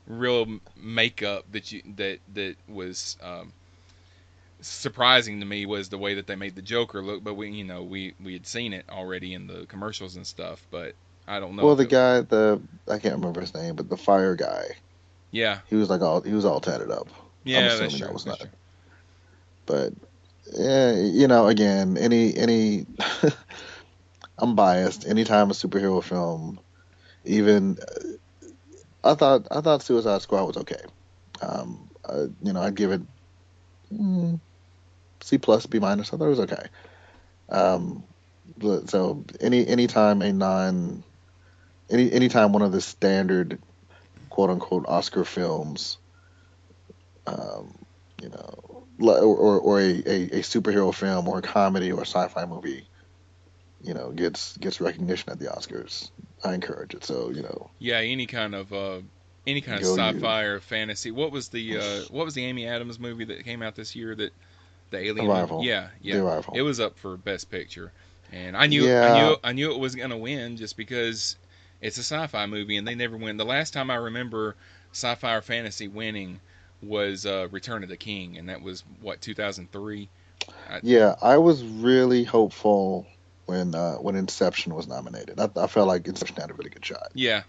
[0.07, 3.51] real makeup that you that that was um,
[4.61, 7.23] surprising to me was the way that they made the Joker look.
[7.23, 10.65] But we you know we we had seen it already in the commercials and stuff,
[10.71, 10.93] but
[11.27, 11.65] I don't know.
[11.65, 14.65] well, the guy, the I can't remember his name, but the fire guy,
[15.31, 17.07] yeah, he was like all he was all tatted up.
[17.43, 18.07] yeah, that's assuming true.
[18.07, 18.49] that was not- true.
[19.65, 19.93] but
[20.53, 22.85] yeah, you know, again, any any,
[24.37, 25.07] I'm biased.
[25.07, 26.59] Anytime a superhero film,
[27.23, 28.01] even, uh,
[29.05, 30.81] I thought I thought Suicide Squad was okay.
[31.41, 31.89] Um,
[32.41, 33.01] you know, I'd give it
[33.93, 34.39] mm,
[35.21, 36.13] C plus, B minus.
[36.13, 36.65] I thought it was okay.
[37.49, 38.03] Um,
[38.87, 41.03] so any anytime a non,
[41.89, 43.59] any anytime one of the standard,
[44.29, 45.97] quote unquote Oscar films,
[47.27, 47.75] um,
[48.21, 52.05] you know, or or, or a, a, a superhero film or a comedy or a
[52.05, 52.87] sci-fi movie,
[53.83, 56.09] you know, gets gets recognition at the Oscars.
[56.45, 57.03] I encourage it.
[57.03, 59.01] So you know, Yeah, any kind of uh,
[59.47, 61.11] any kind of sci-fi or fantasy.
[61.11, 64.15] What was the uh, what was the Amy Adams movie that came out this year
[64.15, 64.33] that
[64.91, 65.51] the alien?
[65.51, 65.57] Arrival.
[65.57, 66.17] Yeah, yeah.
[66.17, 66.53] The Arrival.
[66.53, 67.93] It was up for Best Picture,
[68.29, 69.09] and I knew I Yeah.
[69.09, 71.37] knew I knew it was gonna win just because
[71.81, 73.37] it's a sci-fi movie and they never win.
[73.37, 74.57] The last time I remember
[74.93, 76.41] sci-fi or fantasy winning
[76.81, 80.09] was uh, Return of the King, and that was what 2003.
[80.81, 83.07] yeah, I was really hopeful
[83.45, 85.39] when uh, when Inception was nominated.
[85.39, 87.11] I, I felt like Inception had a really good shot.
[87.13, 87.43] Yeah,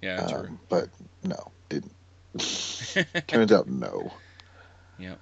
[0.00, 0.16] yeah.
[0.16, 0.88] Um, but
[1.22, 1.92] no, didn't.
[3.26, 4.12] Turns out no.
[4.98, 5.14] Yeah,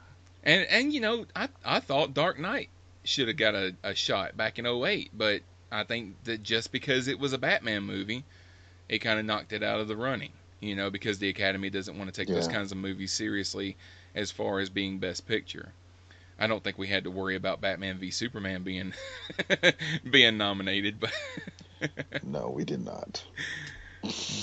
[0.43, 2.69] and and you know, I I thought Dark Knight
[3.05, 5.41] should have got a, a shot back in 08, but
[5.73, 8.25] I think that just because it was a Batman movie,
[8.89, 10.33] it kind of knocked it out of the running.
[10.61, 13.77] You know, because the Academy doesn't want to take those kinds of movies seriously
[14.15, 15.73] as far as being Best Picture.
[16.39, 18.95] I don't think we had to worry about Batman v Superman being
[20.11, 21.13] being nominated, but
[22.23, 23.25] no, we did not.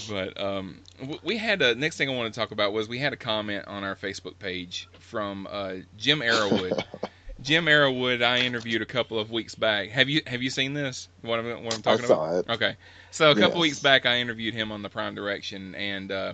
[0.08, 0.84] But um,
[1.24, 3.66] we had a next thing I want to talk about was we had a comment
[3.68, 6.84] on our Facebook page from uh, Jim Arrowwood.
[7.42, 9.90] Jim Arrowwood, I interviewed a couple of weeks back.
[9.90, 11.10] Have you have you seen this?
[11.22, 12.40] What I'm what I'm talking I saw about?
[12.40, 12.48] it.
[12.50, 12.78] Okay,
[13.12, 13.62] so a couple Yes.
[13.62, 16.34] weeks back, I interviewed him on the Prime Direction, and uh,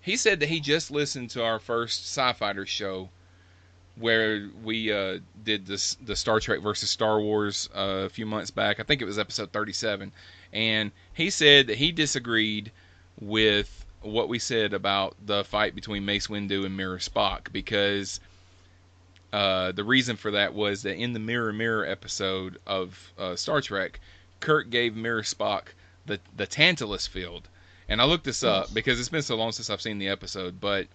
[0.00, 3.10] he said that he just listened to our first Sci-Fighter show,
[4.02, 8.50] where we uh, did this the Star Trek versus Star Wars uh, a few months
[8.50, 8.80] back.
[8.80, 10.12] I think it was episode 37,
[10.52, 12.72] and he said that he disagreed
[13.20, 18.18] with what we said about the fight between Mace Windu and Mirror Spock because
[19.32, 23.60] uh, the reason for that was that in the Mirror Mirror episode of uh, Star
[23.60, 24.00] Trek,
[24.40, 25.68] Kirk gave Mirror Spock
[26.04, 27.48] the the Tantalus field,
[27.88, 30.60] and I looked this up because it's been so long since I've seen the episode.
[30.60, 30.88] But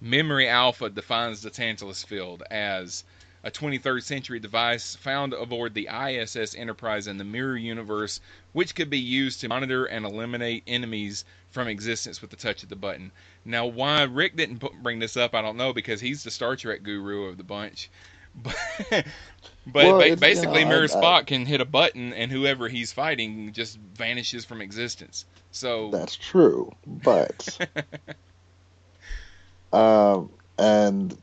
[0.00, 3.04] Memory Alpha defines the Tantalus field as
[3.44, 8.20] a 23rd century device found aboard the ISS Enterprise in the Mirror Universe,
[8.52, 12.68] which could be used to monitor and eliminate enemies from existence with the touch of
[12.68, 13.10] the button.
[13.44, 16.56] Now, why Rick didn't put, bring this up, I don't know, because he's the Star
[16.56, 17.90] Trek guru of the bunch.
[18.40, 18.54] But,
[19.66, 22.68] but Well, ba- basically, you know, Mirror I- I- can hit a button, and whoever
[22.68, 25.24] he's fighting just vanishes from existence.
[25.50, 27.58] So That's true, but
[29.72, 31.16] um, and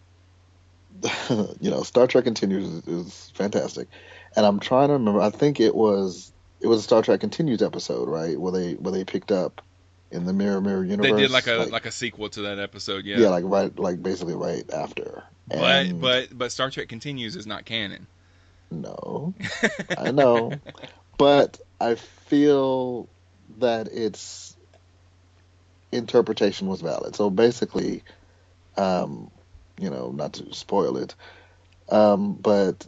[1.59, 3.87] you know, Star Trek Continues is, is fantastic,
[4.35, 5.21] and I'm trying to remember.
[5.21, 6.31] I think it was
[6.61, 8.39] it was a Star Trek Continues episode, right?
[8.39, 9.61] Where they where they picked up
[10.11, 11.11] in the Mirror Mirror universe.
[11.11, 13.17] they did like a like, a sequel to that episode, yeah.
[13.17, 13.29] yeah.
[13.29, 15.23] like right like basically right after.
[15.47, 18.07] but but but Star Trek Continues is not canon.
[18.71, 19.33] no,
[19.97, 20.53] I know,
[21.17, 23.07] but I feel
[23.59, 24.55] that its
[25.91, 27.15] interpretation was valid.
[27.15, 28.03] So basically,
[28.77, 29.29] um,
[29.79, 31.15] you know, not to spoil it,
[31.89, 32.87] um, but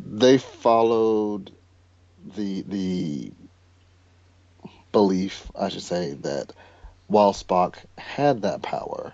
[0.00, 1.52] they followed
[2.36, 3.32] the the
[4.92, 6.52] belief, I should say, that
[7.06, 9.12] while Spock had that power,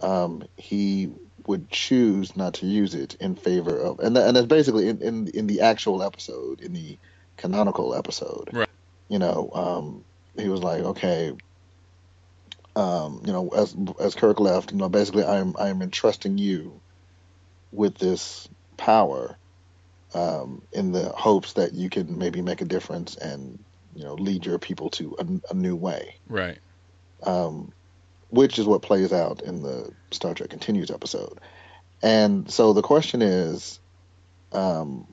[0.00, 1.10] um, he
[1.46, 5.28] would choose not to use it in favor of, and and that's basically in, in
[5.28, 6.98] in the actual episode, in the
[7.36, 8.68] canonical episode, Right.
[9.08, 10.04] you know, um,
[10.38, 11.32] he was like, okay,
[12.76, 16.80] um, you know, as as Kirk left, you know, basically, I'm I'm entrusting you
[17.72, 19.36] with this power,
[20.14, 23.62] um, in the hopes that you can maybe make a difference and
[23.94, 26.58] you know lead your people to a, a new way Right.
[27.24, 27.72] um,
[28.28, 31.40] which is what plays out in the Star Trek Continues episode.
[32.02, 33.80] And so the question is,
[34.52, 35.06] um,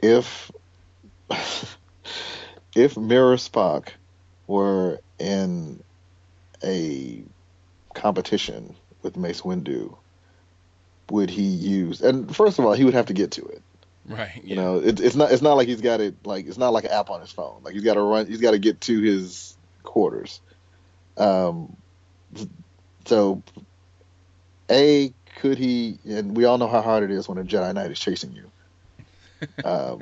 [0.00, 0.50] if
[2.76, 3.88] if Mirror Spock
[4.46, 5.82] were in
[6.62, 7.22] a
[7.94, 9.96] competition with Mace Windu,
[11.10, 12.00] would he use?
[12.00, 13.62] And first of all, he would have to get to it.
[14.08, 14.40] Right.
[14.44, 16.84] You know, it, it's not it's not like he's got it like it's not like
[16.84, 17.62] an app on his phone.
[17.62, 20.40] Like he's got to run, he's got to get to his quarters.
[21.16, 21.76] Um,
[23.04, 23.42] so
[24.70, 25.98] a could he?
[26.06, 28.50] And we all know how hard it is when a Jedi Knight is chasing you.
[29.64, 30.00] Um,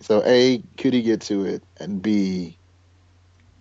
[0.00, 2.58] so a could he get to it, and b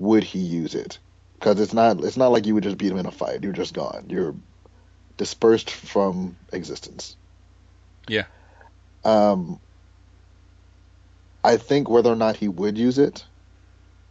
[0.04, 1.00] would he use it?
[1.34, 3.44] Because it's not it's not like you would just beat him in a fight.
[3.44, 4.06] You're just gone.
[4.10, 4.36] You're
[5.18, 7.18] dispersed from existence.
[8.08, 8.26] Yeah.
[9.04, 9.60] Um,
[11.44, 13.26] I think whether or not he would use it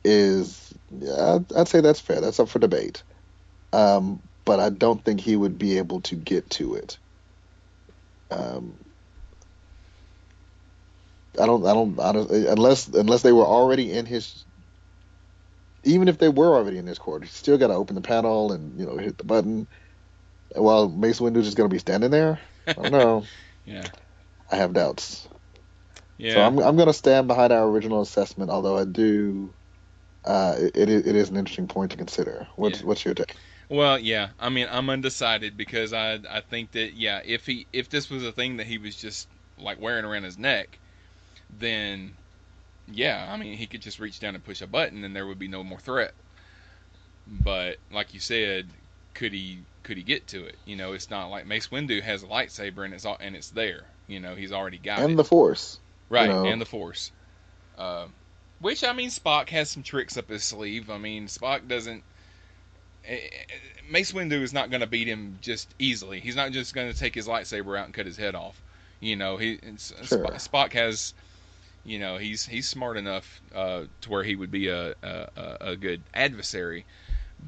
[0.05, 2.21] is, yeah, I'd, I'd say that's fair.
[2.21, 3.05] That's up for debate.
[3.73, 6.99] Um, but I don't think he would be able to get to it.
[8.31, 8.79] Um,
[11.41, 14.45] I don't, I don't, I don't, unless unless they were already in his.
[15.85, 18.53] Even if they were already in his court, you still got to open the panel
[18.53, 19.67] and you know hit the button.
[20.55, 23.25] While Mace Windu is going to be standing there, I don't know.
[23.65, 23.85] Yeah.
[24.51, 25.29] I have doubts.
[26.19, 26.35] Yeah.
[26.35, 29.55] So I'm I'm going to stand behind our original assessment, although I do.
[30.25, 32.47] Uh, it, it is- it is an interesting point to consider.
[32.57, 32.87] What's Yeah.
[32.87, 33.37] what's your take?
[33.69, 34.29] Well, yeah.
[34.39, 38.25] I mean, I'm undecided because I I think that yeah, if he if this was
[38.25, 40.79] a thing that he was just like wearing around his neck,
[41.59, 42.13] then
[42.91, 45.39] yeah, I mean, he could just reach down and push a button and there would
[45.39, 46.15] be no more threat.
[47.27, 48.69] But like you said,
[49.15, 50.57] could he could he get to it?
[50.65, 53.51] You know, it's not like Mace Windu has a lightsaber and it's all and it's
[53.51, 53.85] there.
[54.07, 55.05] You know, he's already got it.
[55.05, 55.79] And the Force.
[56.09, 56.45] Right, know.
[56.45, 57.13] and the Force.
[57.79, 58.07] Uh,
[58.61, 60.91] which I mean, Spock has some tricks up his sleeve.
[60.91, 62.03] I mean, Spock doesn't.
[63.05, 63.29] eh, eh,
[63.91, 66.21] Mace Windu is not going to beat him just easily.
[66.21, 68.61] He's not just going to take his lightsaber out and cut his head off.
[69.01, 70.27] You know, he Sure.
[70.39, 71.15] Spock has.
[71.85, 75.29] You know, he's he's smart enough uh, to where he would be a a,
[75.61, 76.87] a- good adversary.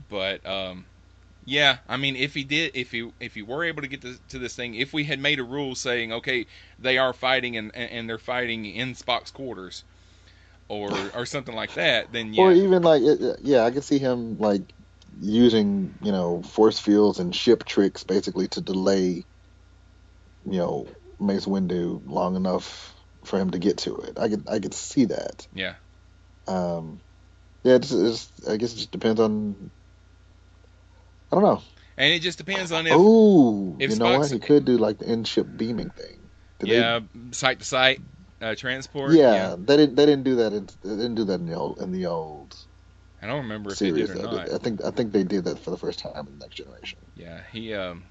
[0.08, 0.86] But um,
[1.44, 4.18] yeah, I mean, if he did, if he if he were able to get to,
[4.28, 6.46] to this thing, if we had made a rule saying, okay,
[6.78, 9.84] they are fighting and and they're fighting in Spock's quarters,
[10.68, 13.02] or or something like that, then yeah, Or even like,
[13.40, 14.74] yeah, I could see him like
[15.20, 19.24] using, you know, force fields and ship tricks basically to delay,
[20.44, 22.93] you know, Mace Windu long enough
[23.24, 24.18] for him to get to it.
[24.18, 25.46] I could, I could see that.
[25.54, 25.74] yeah,
[26.46, 27.00] Um,
[27.62, 29.70] yeah, it's, it's, I guess it just depends on.
[31.32, 31.62] I don't know.
[31.96, 34.30] and it just depends on if Oh, if you know what?
[34.30, 36.30] He could do like the in-ship beaming thing.
[36.60, 37.00] Did they- yeah,
[37.32, 38.00] site to site
[38.40, 39.14] uh, transport.
[39.16, 39.96] yeah, they didn't.
[39.96, 40.52] They didn't do that.
[40.52, 42.56] In, they didn't do that in the old in the old
[43.22, 43.94] I don't remember if series.
[43.94, 44.52] they did or not.
[44.52, 46.98] I think I think they did that for the first time in the Next Generation.
[47.14, 47.72] Yeah, he.
[47.74, 48.04] Um,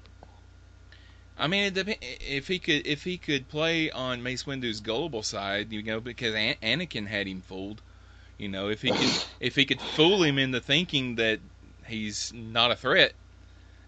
[1.38, 5.22] I mean, it dep- if he could if he could play on Mace Windu's gullible
[5.22, 7.82] side, you know, because An- Anakin had him fooled.
[8.38, 11.40] You know, if he could if he could fool him into thinking that
[11.86, 13.14] he's not a threat,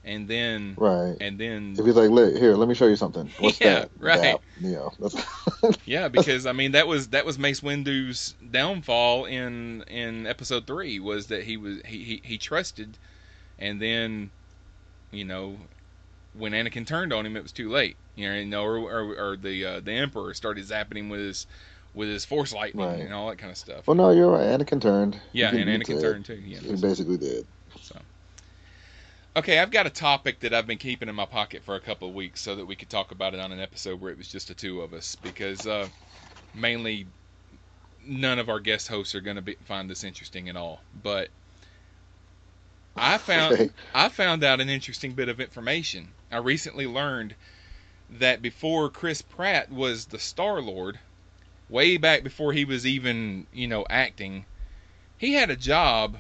[0.05, 1.17] and then Right.
[1.21, 3.31] and then If he's like, "Let- here, let me show you something.
[3.39, 3.91] What's Yeah, that?
[3.99, 4.21] right.
[4.23, 4.41] That.
[4.61, 4.93] You know,
[5.85, 10.99] yeah, because I mean that was that was Mace Windu's downfall in in Episode three
[10.99, 12.99] was that he was he he, he trusted,
[13.59, 14.31] and then,
[15.11, 15.57] you know,
[16.39, 17.97] when Anakin turned on him, it was too late.
[18.15, 21.47] You know, or or, or the uh, the Emperor started zapping him with his
[21.95, 23.01] with his Force lightning Right.
[23.01, 23.87] and all that kind of stuff.
[23.87, 24.59] well, no, you're right.
[24.61, 25.19] Anakin turned.
[25.33, 26.35] yeah, and Anakin turned too.
[26.35, 26.59] Yeah.
[26.61, 27.47] He basically did.
[27.83, 27.97] So.
[29.37, 32.09] Okay, I've got a topic that I've been keeping in my pocket for a couple
[32.09, 34.29] of weeks so that we could talk about it on an episode where it was
[34.29, 35.89] just the two of us because uh,
[36.55, 37.07] mainly
[38.07, 40.81] none of our guest hosts are going to find this interesting at all.
[41.03, 41.29] But
[42.97, 43.71] I found Okay.
[43.95, 46.09] I found out an interesting bit of information.
[46.31, 47.35] I recently learned
[48.11, 50.99] that before Chris Pratt was the Star Lord,
[51.69, 54.45] way back before he was even you know acting,
[55.19, 56.19] he had a job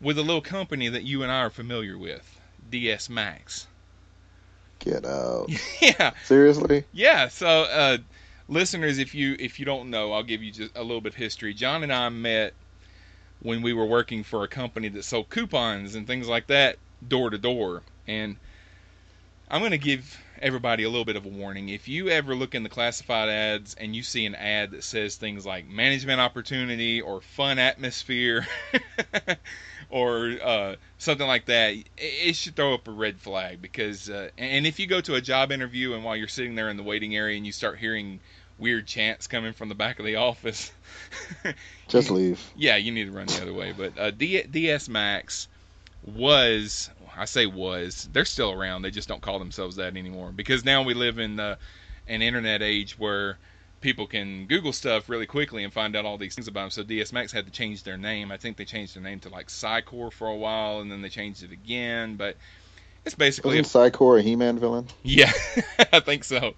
[0.00, 2.38] with a little company that you and I are familiar with,
[2.70, 3.66] DS Max.
[4.80, 5.48] Get out.
[5.80, 6.84] yeah, Seriously?
[6.92, 7.28] yeah.
[7.28, 7.98] So, uh,
[8.48, 11.16] listeners, if you if you don't know, I'll give you just a little bit of
[11.16, 11.54] history.
[11.54, 12.52] John and I met
[13.40, 17.30] when we were working for a company that sold coupons and things like that door
[17.30, 17.82] to door.
[18.06, 18.36] And
[19.50, 21.68] I'm going to give everybody a little bit of a warning.
[21.68, 25.16] If you ever look in the classified ads and you see an ad that says
[25.16, 28.46] things like management opportunity or fun atmosphere
[29.90, 34.66] or uh, something like that, it, should throw up a red flag because, uh, and
[34.66, 37.14] if you go to a job interview and while you're sitting there in the waiting
[37.14, 38.20] area and you start hearing
[38.58, 40.72] weird chants coming from the back of the office,
[41.88, 42.42] Just leave.
[42.56, 43.72] yeah, you need to run the other way.
[43.76, 45.48] But uh, D- DS Max
[46.04, 48.82] was, I say was, they're still around.
[48.82, 51.58] They just don't call themselves that anymore because now we live in the,
[52.06, 53.38] an internet age where
[53.80, 56.70] people can Google stuff really quickly and find out all these things about them.
[56.70, 58.32] So DS Max had to change their name.
[58.32, 61.10] I think they changed their name to like Cydcor for a while, and then they
[61.10, 62.16] changed it again.
[62.16, 62.36] But
[63.04, 64.88] it's basically a Wasn't Cydcor a He-Man villain?
[65.02, 65.30] yeah,
[65.92, 66.54] I think so.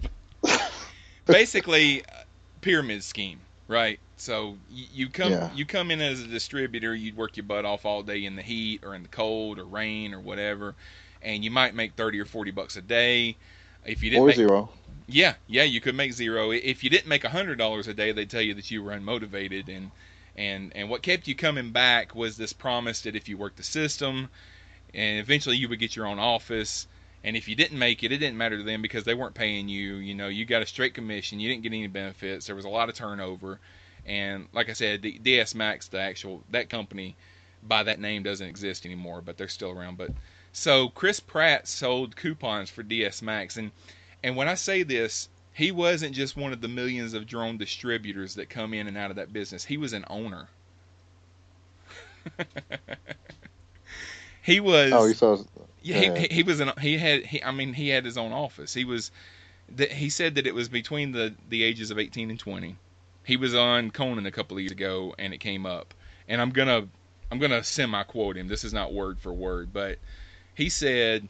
[1.27, 2.23] Basically, uh,
[2.61, 4.00] pyramid scheme, right?
[4.16, 5.50] So you, you come Yeah.
[5.50, 8.42] you come in as a distributor, you'd work your butt off all day in the
[8.42, 10.76] heat or in the cold or rain or whatever,
[11.22, 13.38] and you might make thirty or forty bucks a day.
[13.85, 14.70] If you didn't Or make, zero.
[15.07, 16.50] yeah, yeah, you could make zero.
[16.52, 18.92] If you didn't make a hundred dollars a day, they'd tell you that you were
[18.92, 19.92] unmotivated, and
[20.37, 23.62] and and what kept you coming back was this promise that if you worked the
[23.64, 24.29] system,
[24.94, 26.87] and eventually you would get your own office.
[27.26, 29.68] And if you didn't make it, it didn't matter to them because they weren't paying
[29.68, 29.96] you.
[29.96, 31.40] You know, you got a straight commission.
[31.40, 32.46] You didn't get any benefits.
[32.46, 33.58] There was a lot of turnover,
[34.06, 37.16] and like I said, DS Max, the actual that company
[37.64, 39.98] by that name doesn't exist anymore, but they're still around.
[39.98, 40.12] But
[40.52, 43.72] so Chris Pratt sold coupons for DS Max, and
[44.22, 48.36] and when I say this, he wasn't just one of the millions of drone distributors
[48.36, 49.64] that come in and out of that business.
[49.64, 50.48] He was an owner.
[54.42, 54.92] he was.
[54.92, 55.38] Oh, you saw.
[55.87, 56.18] Yeah, he, Yeah.
[56.18, 58.75] he, he was an he had he I mean he had his own office.
[58.75, 59.12] He was
[59.77, 62.77] that he said that it was between the the ages of 18 and 20.
[63.25, 65.94] He was on Conan a couple of years ago and it came up.
[66.29, 66.88] And I'm going to
[67.31, 68.49] I'm going to semi quote him.
[68.49, 69.99] This is not word for word, but
[70.55, 71.29] he said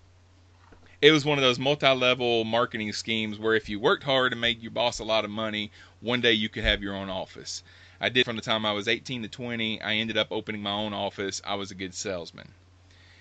[1.02, 4.62] it was one of those multi-level marketing schemes where if you worked hard and made
[4.62, 7.62] your boss a lot of money, one day you could have your own office.
[8.00, 9.82] I did from the time I was 18 to 20.
[9.82, 11.42] I ended up opening my own office.
[11.44, 12.54] I was a good salesman.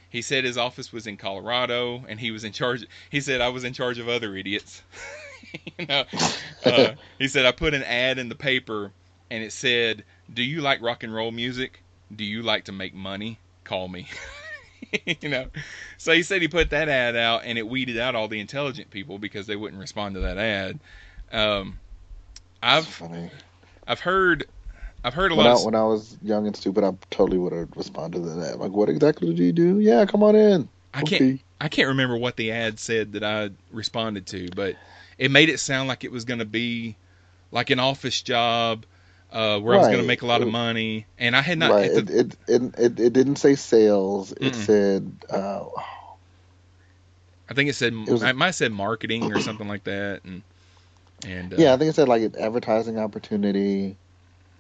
[0.10, 2.86] He said his office was in Colorado, and he was in charge.
[3.10, 4.82] He said I was in charge of other idiots.
[5.78, 6.04] you know,
[6.66, 8.92] uh, he said I put an ad in the paper,
[9.30, 10.04] and it said,
[10.34, 11.82] "Do you like rock and roll music?
[12.16, 13.40] Do you like to make money?
[13.64, 14.08] Call me."
[15.06, 15.48] you know,
[15.98, 18.90] so he said he put that ad out, and it weeded out all the intelligent
[18.92, 20.80] people because they wouldn't respond to that ad.
[21.32, 21.80] Um,
[22.62, 23.02] I've.
[23.88, 24.46] I've heard
[25.06, 25.62] I've heard a When lot.
[25.62, 28.60] I, when I was young and stupid, I totally would have responded to that.
[28.60, 29.80] Like, what exactly did you do?
[29.80, 30.68] Yeah, come on in.
[30.94, 34.76] I can't I can't remember what the ad said that I responded to, but
[35.18, 36.96] it made it sound like it was going to be
[37.52, 38.86] like an office job,
[39.32, 41.72] uh, where I was going to make a lot of money, and I had not.
[41.72, 41.94] right.
[41.94, 44.32] the- It, it, it, it, it didn't say sales.
[44.32, 44.54] It Mm-mm.
[44.56, 45.66] said, uh,
[47.50, 50.22] I think it said it was- I might have said marketing or something like that,
[50.24, 50.42] and
[51.26, 53.98] and uh, yeah, I think it said like an advertising opportunity,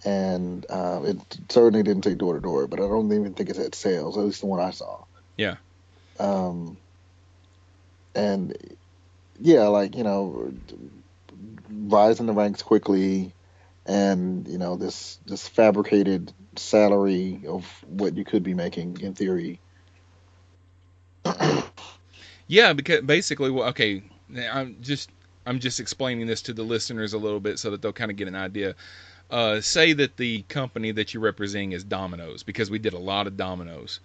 [0.04, 1.18] and uh, it
[1.50, 2.68] certainly didn't say door to door.
[2.68, 4.18] But I don't even think it said sales.
[4.18, 5.04] At least the one I saw.
[5.38, 5.56] Yeah.
[6.20, 6.78] Um.
[8.14, 8.56] And
[9.39, 10.54] yeah, like you know,
[11.70, 13.34] rise in the ranks quickly,
[13.86, 19.60] and you know this this fabricated salary of what you could be making in theory.
[22.48, 24.04] Yeah, because basically, well, okay,
[24.52, 25.10] I'm just
[25.46, 28.18] I'm just explaining this to the listeners a little bit so that they'll kind of
[28.18, 28.76] get an idea.
[29.32, 33.26] Uh, say that the company that you're representing is Domino's because we did a lot
[33.28, 33.99] of Domino's.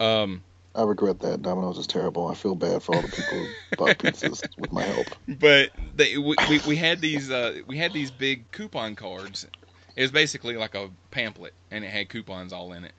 [0.00, 0.42] Um,
[0.74, 1.42] I regret that.
[1.42, 2.28] Domino's is terrible.
[2.28, 5.06] I feel bad for all the people who bought pizzas with my help.
[5.28, 9.46] but they, we, we we had these uh, we had these big coupon cards.
[9.94, 12.92] It was basically like a pamphlet, and it had coupons all in it.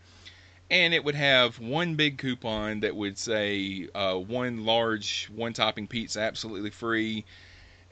[0.69, 5.87] And it would have one big coupon that would say uh, one large one topping
[5.87, 7.25] pizza absolutely free,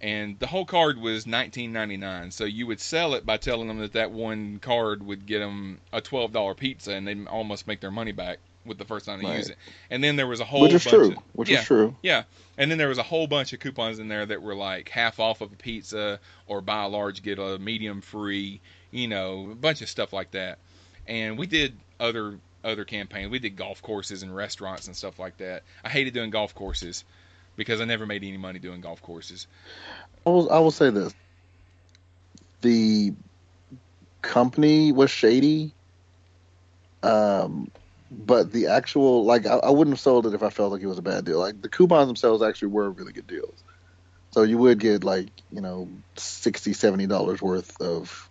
[0.01, 2.33] and the whole card was 19.99.
[2.33, 5.79] So you would sell it by telling them that that one card would get them
[5.93, 9.27] a $12 pizza, and they'd almost make their money back with the first time they
[9.27, 9.37] Right.
[9.37, 9.57] use it.
[9.89, 11.11] And then there was a whole Which is bunch true.
[11.11, 11.95] of- Which yeah, is true.
[12.03, 12.23] yeah,
[12.57, 15.19] and then there was a whole bunch of coupons in there that were like half
[15.19, 18.59] off of a pizza or buy a large get a medium free,
[18.91, 20.59] you know, a bunch of stuff like that.
[21.07, 23.31] And we did other other campaigns.
[23.31, 25.63] We did golf courses and restaurants and stuff like that.
[25.83, 27.03] I hated doing golf courses
[27.55, 29.47] because I never made any money doing golf courses.
[30.25, 31.13] I will, I will say this:
[32.61, 33.13] the
[34.21, 35.73] company was shady,
[37.03, 37.71] um,
[38.11, 40.87] but the actual like I, I wouldn't have sold it if I felt like it
[40.87, 41.39] was a bad deal.
[41.39, 43.63] Like the coupons themselves actually were really good deals,
[44.33, 48.29] so you would get like you know 60 70 dollars worth of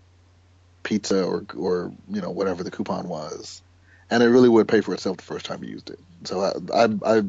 [0.82, 3.62] pizza or or you know whatever the coupon was,
[4.10, 5.98] and it really would pay for itself the first time you used it.
[6.24, 7.22] So I I I,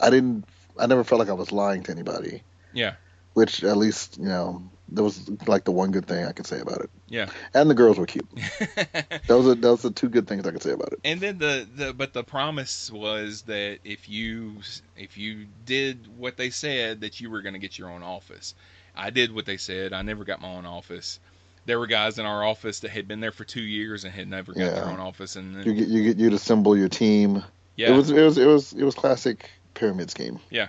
[0.00, 0.46] I didn't
[0.78, 2.42] I never felt like I was lying to anybody
[2.72, 2.94] Yeah,
[3.34, 6.60] which at least you know that was like the one good thing I could say
[6.60, 6.90] about it.
[7.08, 7.30] yeah.
[7.54, 8.28] And the girls were cute.
[9.26, 11.00] Those are those are two good things I could say about it.
[11.04, 14.56] and then the, the but the promise was that if you
[14.96, 18.54] if you did what they said that you were going to get your own office
[18.94, 21.18] i did what they said i never got my own office
[21.64, 24.28] there were guys in our office that had been there for two years and had
[24.28, 27.42] never got their own office and then, You get you get you'd assemble your team.
[27.76, 30.38] yeah It was it was it was it was classic pyramid scheme.
[30.50, 30.68] Yeah.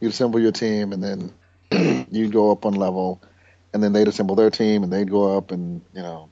[0.00, 3.22] You'd assemble your team and then you'd go up one level
[3.72, 6.28] and then they'd assemble their team and they'd go up and you know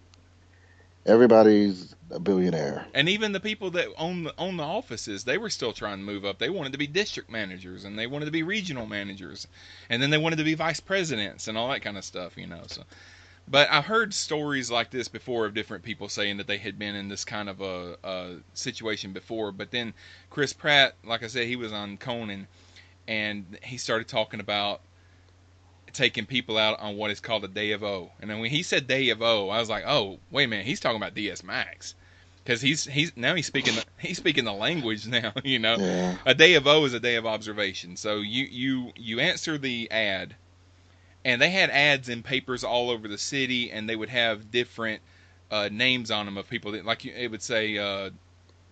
[1.06, 2.86] everybody's a billionaire.
[2.94, 6.04] and even the people that own the own the offices they were still trying to
[6.04, 9.46] move up they wanted to be district managers and they wanted to be regional managers
[9.90, 12.46] and then they wanted to be vice presidents and all that kind of stuff you
[12.46, 12.82] know so
[13.46, 16.94] But I've heard stories like this before of different people saying that they had been
[16.94, 19.52] in this kind of a, a situation before.
[19.52, 19.92] But then
[20.30, 22.46] Chris Pratt, like I said, he was on Conan,
[23.06, 24.80] and he started talking about
[25.94, 28.10] taking people out on what is called a day of O.
[28.20, 30.66] And then when he said day of O, I was like, oh, wait a minute,
[30.66, 31.94] he's talking about DS Max.
[32.42, 35.76] Because he's he's now he's speaking the, he's speaking the language now, you know.
[35.78, 36.16] Yeah.
[36.26, 37.96] A day of O is a day of observation.
[37.96, 40.34] So you you you answer the ad,
[41.24, 45.00] and they had ads in papers all over the city, and they would have different
[45.50, 48.10] uh, names on them of people that like it would say uh,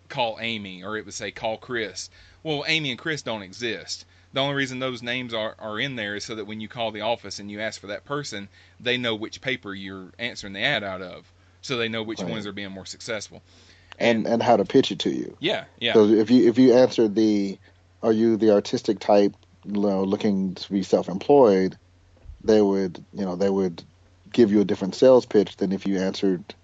[0.08, 2.10] call Amy or it would say call Chris.
[2.42, 4.04] Well, Amy and Chris don't exist.
[4.32, 6.90] The only reason those names are, are in there is so that when you call
[6.90, 8.48] the office and you ask for that person,
[8.80, 11.30] they know which paper you're answering the ad out of,
[11.60, 12.30] so they know which Right.
[12.30, 13.42] ones are being more successful.
[13.98, 15.36] And and how to pitch it to you.
[15.38, 17.58] Yeah, yeah, So if you if you answer the,
[18.02, 19.34] are you the artistic type,
[19.64, 21.78] you know, looking to be self-employed,
[22.44, 23.82] they would you know they would
[24.32, 26.54] give you a different sales pitch than if you answered,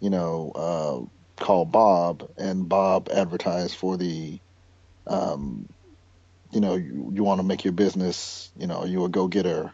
[0.00, 4.38] you know, uh, call Bob and Bob advertised for the,
[5.06, 5.68] um,
[6.52, 9.72] you know, you, you want to make your business, you know, are you a go-getter,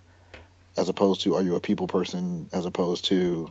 [0.76, 3.50] as opposed to are you a people person, as opposed to,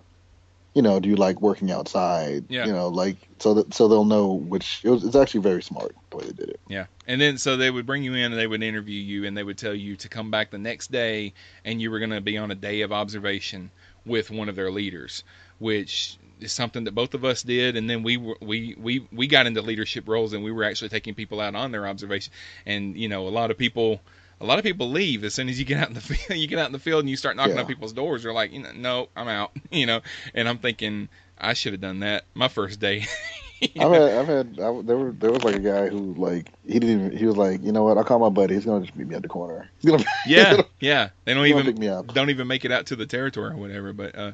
[0.76, 2.46] you know, do you like working outside?
[2.50, 2.66] Yeah.
[2.66, 4.82] You know, like so that so they'll know which.
[4.84, 6.60] It was, it's actually very smart the way they did it.
[6.68, 6.86] Yeah.
[7.08, 9.44] And then so they would bring you in and they would interview you and they
[9.44, 12.38] would tell you to come back the next day and you were going to be
[12.38, 13.72] on a day of observation
[14.06, 15.24] with one of their leaders,
[15.60, 19.28] which is something that both of us did and then we were, we we we
[19.28, 22.34] got into leadership roles and we were actually taking people out on their observation
[22.66, 24.02] and you know a lot of people
[24.42, 26.48] a lot of people leave as soon as you get out in the field you
[26.48, 27.62] get out in the field and you start knocking Yeah.
[27.62, 30.02] on people's doors they're like you know no I'm out you know
[30.34, 33.06] and I'm thinking I should have done that my first day
[33.80, 36.78] I've had, I've had, I, there were, there was like a guy who like he
[36.78, 38.54] didn't even, he was like, you know what, I'll call my buddy.
[38.54, 39.70] He's gonna just meet me at the corner.
[39.80, 42.14] He's gonna, yeah yeah they don't even pick me up.
[42.14, 43.94] don't even make it out to the territory or whatever.
[43.94, 44.32] But uh,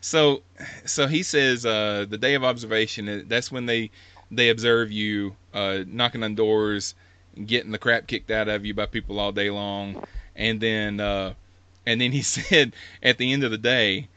[0.00, 0.42] So,
[0.86, 3.08] so he says uh, the day of observation.
[3.08, 3.90] uh, That's when they
[4.30, 6.94] they observe you uh, knocking on doors,
[7.46, 10.02] getting the crap kicked out of you by people all day long,
[10.36, 11.34] and then uh,
[11.86, 12.72] and then he said
[13.02, 14.08] at the end of the day,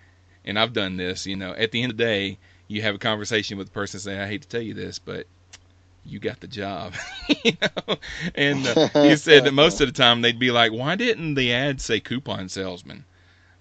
[0.44, 1.26] and I've done this.
[1.26, 2.38] You know, at the end of the day,
[2.68, 5.28] you have a conversation with the person saying, "I hate to tell you this, but."
[6.08, 6.94] You got the job,
[7.44, 7.98] you know.
[8.36, 11.52] And uh, he said that most of the time they'd be like, "Why didn't the
[11.52, 13.06] ad say coupon salesman?"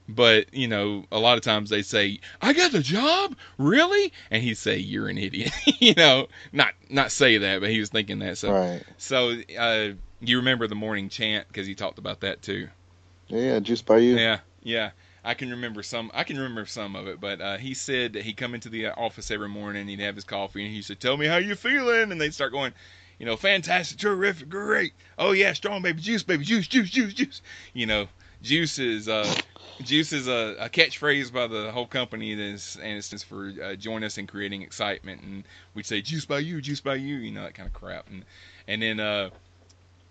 [0.08, 4.42] But you know, a lot of times they say, "I got the job, really," and
[4.42, 8.18] he'd say, "You're an idiot." you know, not not say that, but he was thinking
[8.18, 8.36] that.
[8.36, 8.82] So, Right.
[8.98, 9.90] so uh,
[10.20, 12.68] you remember the morning chant because he talked about that too.
[13.28, 14.16] Yeah, juice by you.
[14.16, 14.90] Yeah, yeah.
[15.24, 16.10] I can remember some.
[16.12, 18.88] I can remember some of it, but uh, he said that he'd come into the
[18.88, 19.88] office every morning.
[19.88, 22.52] He'd have his coffee, and he said, "Tell me how you feeling," and they'd start
[22.52, 22.74] going,
[23.18, 24.92] you know, fantastic, terrific, great.
[25.16, 27.42] Oh yeah, strong baby juice, baby juice, juice, juice, juice.
[27.72, 28.08] You know,
[28.44, 29.34] juice is uh,
[29.82, 34.04] juice is a, a catchphrase by the whole company, is, and just for uh, join
[34.04, 35.22] us in creating excitement.
[35.22, 38.08] And we'd say juice by you, juice by you, you know that kind of crap.
[38.08, 38.24] And
[38.68, 39.30] and then uh,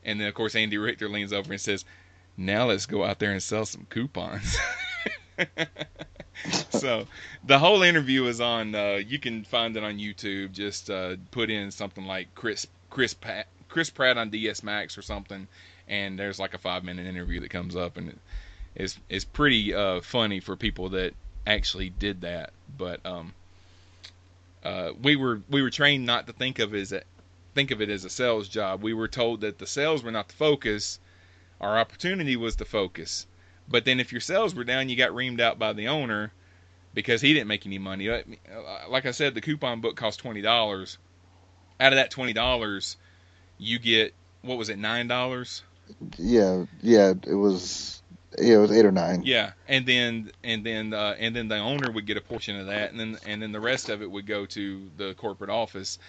[0.04, 1.86] and then of course Andy Richter leans over and says,
[2.36, 4.58] "Now let's go out there and sell some coupons."
[6.70, 7.08] so
[7.46, 8.76] the whole interview is on.
[8.76, 10.52] Uh, you can find it on YouTube.
[10.52, 15.02] Just uh, put in something like Chris Chris Pat, Chris Pratt on DS Max or
[15.02, 15.48] something,
[15.88, 18.20] and there's like a five minute interview that comes up, and
[18.76, 21.14] it's it's pretty uh, funny for people that
[21.46, 22.52] actually did that.
[22.78, 23.34] But um,
[24.64, 27.04] uh, we were we were trained not to think of it as a,
[27.54, 28.82] think of it as a sales job.
[28.82, 31.00] We were told that the sales were not the focus.
[31.62, 33.28] Our opportunity was the focus.
[33.70, 36.34] But then if your sales were down, you got reamed out by the owner
[36.94, 38.10] because he didn't make any money.
[38.10, 38.22] Uh,
[38.90, 40.98] Like I said, the coupon book cost twenty dollars.
[41.80, 42.98] Out of that twenty dollars,
[43.58, 45.64] you get what was it nine dollars?
[46.18, 48.02] Yeah, yeah, it was
[48.38, 49.24] yeah, it was eight or nine.
[49.26, 52.68] Yeah, and then and then uh, and then the owner would get a portion of
[52.68, 56.00] that, and then and then the rest of it would go to the corporate office.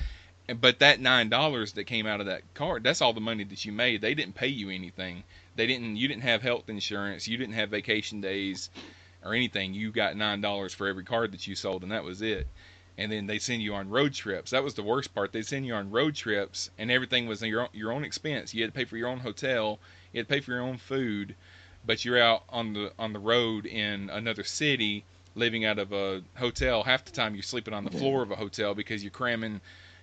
[0.60, 3.64] But that nine dollars that came out of that card, that's all the money that
[3.64, 4.02] you made.
[4.02, 5.24] They didn't pay you anything.
[5.56, 5.96] They didn't.
[5.96, 7.26] You didn't have health insurance.
[7.26, 8.70] You didn't have vacation days
[9.24, 9.72] or anything.
[9.72, 12.46] You got nine dollars for every card that you sold, and that was it.
[12.96, 14.52] And then they send you on road trips.
[14.52, 15.32] That was the worst part.
[15.32, 18.54] They send you on road trips, and everything was your own, your own expense.
[18.54, 19.80] You had to pay for your own hotel.
[20.12, 21.34] You had to pay for your own food
[21.86, 26.22] but you're out on the on the road in another city living out of a
[26.36, 29.60] hotel half the time you're sleeping on the floor of a hotel because you're cramming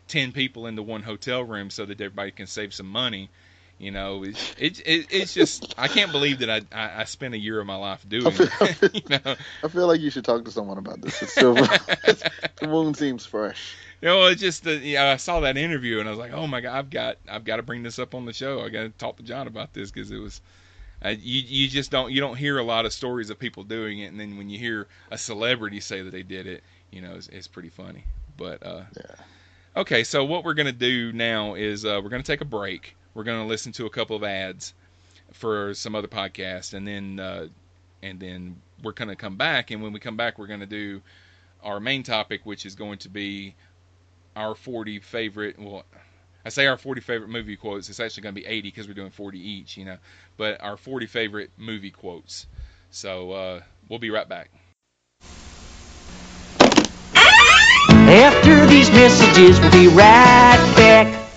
[0.07, 3.29] 10 people into one hotel room so that everybody can save some money
[3.81, 7.33] you know it's it, it, it's just i can't believe that I, I i spent
[7.33, 10.45] a year of my life doing it you know I feel like you should talk
[10.45, 11.21] to someone about this.
[11.21, 12.23] It's still it's,
[12.59, 13.75] the wound seems fresh.
[14.01, 16.47] you know it's just that yeah, i saw that interview and i was like oh
[16.47, 18.83] my god i've got i've got to bring this up on the show i got
[18.83, 20.41] to talk to john about this because it was
[21.03, 23.99] uh, you you just don't you don't hear a lot of stories of people doing
[23.99, 27.13] it, and then when you hear a celebrity say that they did it, you know,
[27.15, 28.03] it's, it's pretty funny.
[28.37, 29.15] But uh, Yeah.
[29.77, 32.95] okay, so what we're gonna do now is uh, we're gonna take a break.
[33.13, 34.73] We're gonna listen to a couple of ads
[35.33, 37.47] for some other podcast, and then uh,
[38.01, 39.71] and then we're gonna come back.
[39.71, 41.01] And when we come back, we're gonna do
[41.63, 43.55] our main topic, which is going to be
[44.35, 45.59] our 40 favorite.
[45.59, 45.83] Well,
[46.45, 47.89] I say our 40 favorite movie quotes.
[47.89, 49.97] It's actually going to be 80 because we're doing 40 each, you know.
[50.37, 52.47] But our 40 favorite movie quotes.
[52.89, 54.49] So uh, we'll be right back.
[58.13, 61.30] After these messages, we'll be right back.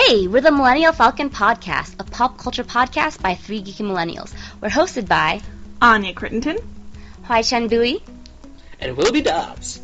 [0.00, 4.32] Hey, we're the Millennial Falcon Podcast, a pop culture podcast by three geeky millennials.
[4.60, 5.40] We're hosted by
[5.82, 6.64] Anya Crittenton,
[7.24, 8.00] Hwai Chen Bui,
[8.78, 9.80] And Willoughby Dobbs.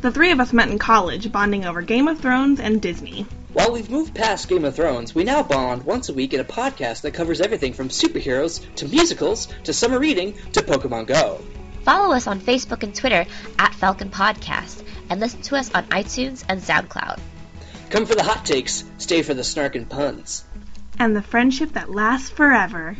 [0.00, 3.24] The three of us met in college, bonding over Game of Thrones and Disney.
[3.52, 6.44] While we've moved past Game of Thrones, we now bond once a week in a
[6.44, 11.40] podcast that covers everything from superheroes to musicals to summer reading to Pokemon Go.
[11.84, 13.24] Follow us on Facebook and Twitter
[13.56, 17.20] at Falcon Podcast, and listen to us on iTunes and SoundCloud.
[17.92, 20.44] Come for the hot takes, stay for the snark and puns.
[20.98, 22.96] And the friendship that lasts forever.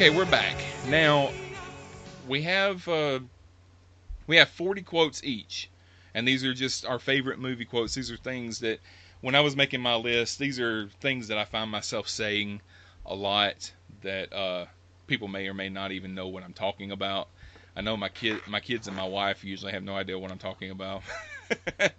[0.00, 0.64] Okay, we're back.
[0.82, 1.34] Now
[2.26, 3.20] we have uh,
[4.26, 5.70] we have 40 quotes each,
[6.14, 7.96] and these are just our favorite movie quotes.
[7.96, 8.80] These are things that
[9.20, 12.62] when I was making my list, these are things that I find myself saying
[13.04, 13.70] a lot
[14.00, 14.64] that uh,
[15.06, 17.28] people may or may not even know what I'm talking about.
[17.76, 20.38] I know my kid, my kids, and my wife usually have no idea what I'm
[20.38, 21.02] talking about.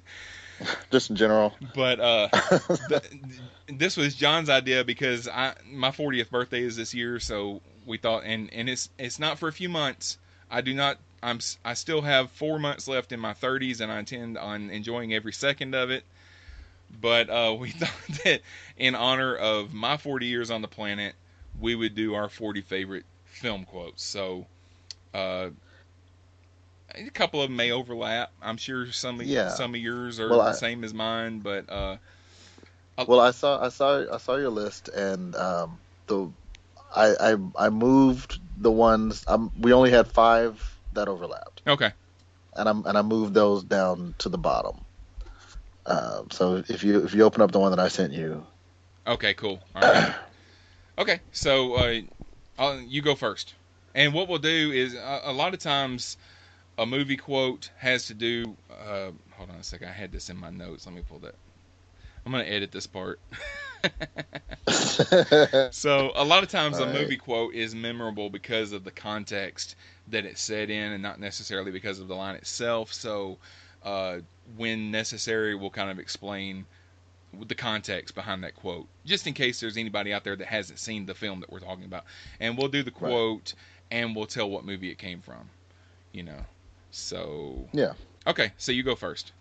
[0.91, 1.53] Just in general.
[1.75, 2.29] But uh,
[2.89, 7.97] th- this was John's idea because I my 40th birthday is this year, so we
[7.97, 10.17] thought, and and it's it's not for a few months.
[10.49, 10.97] I do not.
[11.23, 15.13] I'm I still have four months left in my 30s, and I intend on enjoying
[15.13, 16.03] every second of it.
[17.01, 18.41] But uh, we thought that
[18.77, 21.15] in honor of my 40 years on the planet,
[21.59, 24.03] we would do our 40 favorite film quotes.
[24.03, 24.45] So.
[25.13, 25.49] Uh,
[26.95, 28.31] a couple of them may overlap.
[28.41, 29.49] I'm sure some of Yeah.
[29.49, 31.97] some of yours are Well, the I- same as mine, but uh,
[33.07, 36.29] Well, I saw I saw I saw your list, and um, the
[36.95, 39.23] I, I I moved the ones.
[39.27, 41.91] Um, we only had five that overlapped, okay.
[42.55, 44.81] and I'm and I moved those down to the bottom.
[45.85, 48.45] Um, so if you if you open up the one that I sent you,
[49.07, 49.59] Okay, cool.
[49.75, 50.13] All right.
[50.97, 51.75] okay, so
[52.59, 53.53] uh, you go first.
[53.93, 56.17] And what we'll do is a, a lot of times
[56.77, 58.55] a movie quote has to do.
[58.69, 59.89] Uh, hold on a second.
[59.89, 60.85] I had this in my notes.
[60.85, 61.35] Let me pull that.
[62.25, 63.19] I'm gonna edit this part.
[65.71, 66.93] so a lot of times a All right.
[66.93, 69.75] movie quote is memorable because of the context
[70.07, 72.93] that it's set in, and not necessarily because of the line itself.
[72.93, 73.39] So
[73.83, 74.19] uh,
[74.57, 76.65] when necessary, we'll kind of explain
[77.47, 81.05] the context behind that quote, just in case there's anybody out there that hasn't seen
[81.05, 82.05] the film that we're talking about.
[82.39, 83.09] And we'll do the Right.
[83.09, 83.53] quote,
[83.89, 85.49] and we'll tell what movie it came from.
[86.11, 86.45] You know.
[86.91, 87.93] So yeah.
[88.27, 89.31] okay, so you go first.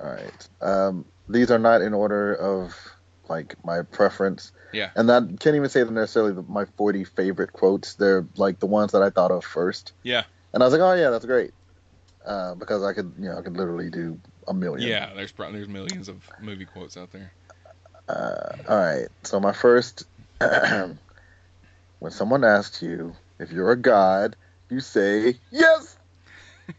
[0.00, 0.48] All right.
[0.60, 2.95] Um, these are not in order of
[3.28, 4.52] like my preference.
[4.72, 4.90] Yeah.
[4.94, 7.94] And that can't even say they're necessarily my 40 favorite quotes.
[7.94, 9.92] They're like the ones that I thought of first.
[10.02, 10.24] Yeah.
[10.52, 11.52] And I was like, oh yeah, that's great.
[12.24, 14.18] Uh, because I could, you know, I could literally do
[14.48, 14.88] a million.
[14.88, 17.32] Yeah, there's probably there's millions of movie quotes out there.
[18.08, 19.08] Uh, all right.
[19.22, 20.04] So my first,
[20.38, 20.98] when
[22.10, 24.36] someone asks you if you're a god,
[24.70, 25.96] you say yes.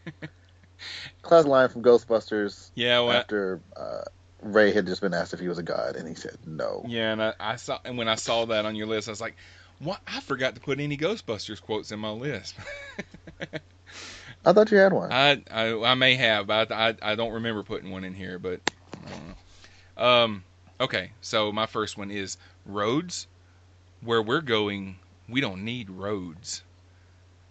[1.22, 2.70] Class line from Ghostbusters.
[2.74, 4.02] Yeah, well, After uh,
[4.42, 6.84] Ray had just been asked if he was a god, and he said no.
[6.86, 9.20] Yeah, and I, I saw and when I saw that on your list, I was
[9.20, 9.36] like,
[9.78, 10.00] "What?
[10.06, 12.54] I forgot to put any Ghostbusters quotes in my list."
[14.44, 15.12] I thought you had one.
[15.12, 18.38] I, I I may have, but I, I I don't remember putting one in here.
[18.38, 18.60] But
[19.96, 20.04] know.
[20.04, 20.44] Um,
[20.80, 23.26] okay, so my first one is roads.
[24.00, 26.62] Where we're going, we don't need roads.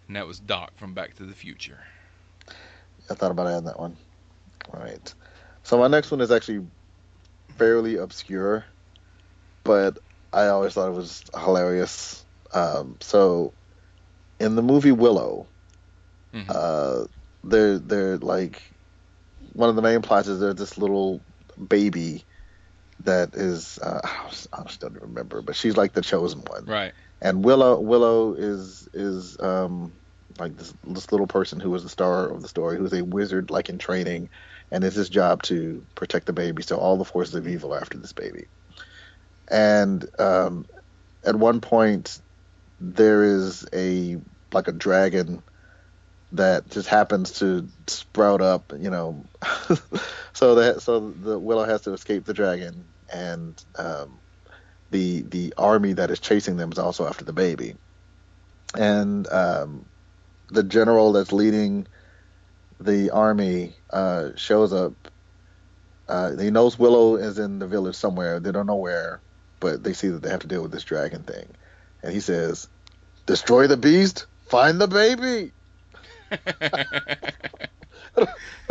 [0.06, 1.80] And that was Doc from Back to the Future.
[3.10, 3.96] I thought about adding that one.
[4.72, 5.14] All right.
[5.62, 6.66] So my next one is actually
[7.58, 8.64] fairly obscure,
[9.64, 9.98] but
[10.32, 12.24] I always thought it was hilarious.
[12.52, 13.54] Um, so
[14.40, 15.48] in the movie Willow,
[16.34, 16.50] Mm-hmm.
[16.54, 17.04] uh,
[17.42, 18.60] they're they're like
[19.52, 21.24] one of the main plots is there's this little
[21.68, 22.26] baby
[23.04, 24.00] that is uh,
[24.52, 26.92] I just- don't remember, but she's like the chosen one Right.
[27.22, 29.94] and Willow Willow is is um
[30.38, 33.50] like this this little person who was the star of the story, who's a wizard
[33.50, 34.28] like in training,
[34.70, 36.62] and it's his job to protect the baby.
[36.62, 38.46] So all the forces of evil are after this baby.
[39.50, 40.66] And um,
[41.24, 42.20] at one point,
[42.80, 44.18] there is a
[44.52, 45.42] like a dragon
[46.32, 49.24] that just happens to sprout up, you know.
[50.34, 54.20] so that so the Willow has to escape the dragon, and um,
[54.90, 57.74] the the army that is chasing them is also after the baby.
[58.76, 59.86] And um,
[60.50, 61.86] the general that's leading
[62.80, 64.92] the army uh, shows up.
[66.08, 68.40] Uh, he knows Willow is in the village somewhere.
[68.40, 69.20] They don't know where,
[69.60, 71.48] but they see that they have to deal with this dragon thing.
[72.02, 72.68] And he says,
[73.26, 75.52] "Destroy the beast, find the baby."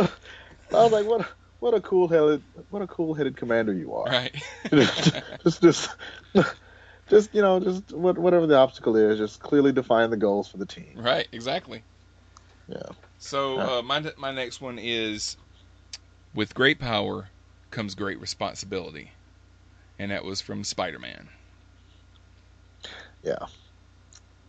[0.00, 1.28] I was like, "What?
[1.60, 4.34] What a cool headed, what a cool headed commander you are!" Right.
[4.70, 5.90] just, just,
[7.08, 10.56] just you know, just what, whatever the obstacle is, just clearly define the goals for
[10.56, 10.94] the team.
[10.96, 11.28] Right.
[11.30, 11.84] Exactly.
[12.68, 12.82] Yeah.
[13.18, 15.36] So uh, my my next one is,
[16.34, 17.28] with great power
[17.70, 19.10] comes great responsibility,
[19.98, 21.28] and that was from Spider-Man.
[23.22, 23.46] Yeah.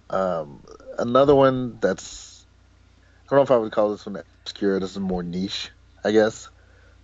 [0.09, 0.63] Um,
[0.97, 2.45] another one that's
[3.25, 4.79] I don't know if I would call this one obscure.
[4.79, 5.69] This is more niche,
[6.03, 6.49] I guess.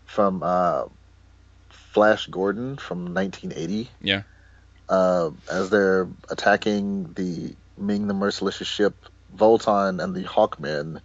[0.05, 0.85] From uh,
[1.69, 3.89] Flash Gordon from 1980.
[4.01, 4.23] Yeah.
[4.89, 8.95] Uh, as they're attacking the Ming the Merciless ship,
[9.35, 11.01] Vultan and the Hawkmen.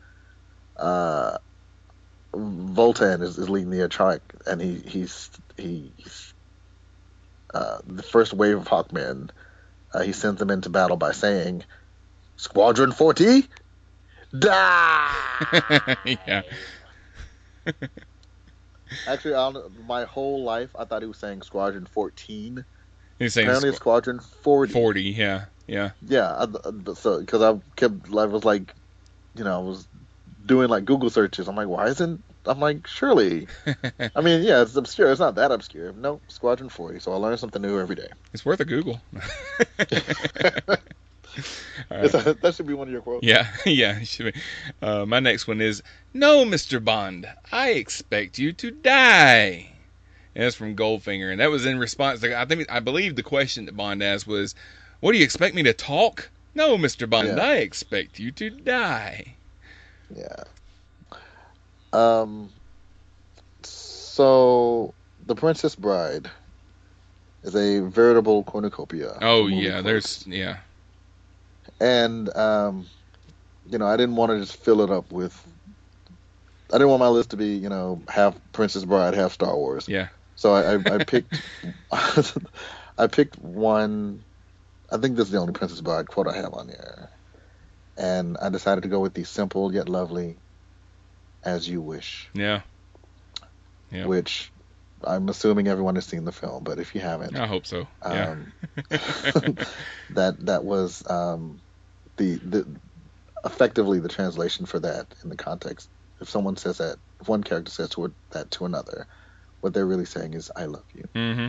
[0.76, 1.39] Uh,
[2.35, 6.33] Vultan is, is leading the attack, and he he's he's
[7.53, 9.31] uh, the first wave of Hawkmen.
[9.93, 11.64] Uh, he sends them into battle by saying,
[12.37, 13.49] Squadron 40?
[14.39, 15.97] Die!
[16.05, 16.43] yeah.
[19.07, 19.57] Actually, on
[19.87, 22.64] my whole life, I thought he was saying Squadron 14.
[23.18, 24.72] He's saying Apparently, squ- Squadron 40.
[24.72, 25.47] 40, yeah.
[25.71, 25.91] Yeah.
[26.03, 26.47] Yeah, I,
[26.95, 28.75] so because I kept, I was like,
[29.37, 29.87] you know, I was
[30.45, 31.47] doing like Google searches.
[31.47, 32.25] I'm like, why isn't?
[32.45, 33.47] I'm like, surely.
[34.16, 35.12] I mean, yeah, it's obscure.
[35.12, 35.93] It's not that obscure.
[35.93, 36.99] No, Squadron 40.
[36.99, 38.09] So I learn something new every day.
[38.33, 39.01] It's worth a Google.
[41.89, 43.25] That, that should be one of your quotes.
[43.25, 44.41] Yeah, yeah, it should be.
[44.83, 46.85] Uh, my next one is No, Mr.
[46.85, 49.71] Bond, I expect you to die.
[50.35, 53.23] And that's from Goldfinger, and that was in response to I think I believe the
[53.23, 54.55] question that Bond asked was,
[55.01, 57.09] "What do you expect me to talk?" No, Mr.
[57.09, 57.43] Bond, Yeah.
[57.43, 59.37] I expect you to die.
[60.15, 60.45] Yeah.
[61.93, 62.51] Um.
[63.63, 64.95] So,
[65.27, 66.31] The Princess Bride
[67.43, 69.19] is a veritable cornucopia.
[69.21, 70.59] Oh yeah, there's yeah,
[71.81, 72.87] and um,
[73.71, 75.35] you know, I didn't want to just fill it up with.
[76.73, 79.89] I didn't want my list to be, you know, half Princess Bride, half Star Wars.
[79.89, 80.09] yeah.
[80.37, 81.43] So I, I, I picked,
[82.99, 84.25] I picked one.
[84.91, 87.11] I think this is the only Princess Bride quote I have on there,
[87.97, 90.38] and I decided to go with the simple yet lovely,
[91.45, 92.62] "As you wish," Yeah.
[93.91, 94.07] Yeah.
[94.07, 94.53] which
[95.05, 97.88] I'm assuming everyone has seen the film, but if you haven't, I hope so.
[98.05, 98.30] Yeah.
[98.30, 98.53] um,
[100.11, 101.61] that that was um,
[102.16, 102.80] the the
[103.45, 105.88] effectively the translation for that in the context.
[106.20, 109.07] If someone says that, if one character says to that to another,
[109.61, 111.49] what they're really saying is "I love you." Mm-hmm.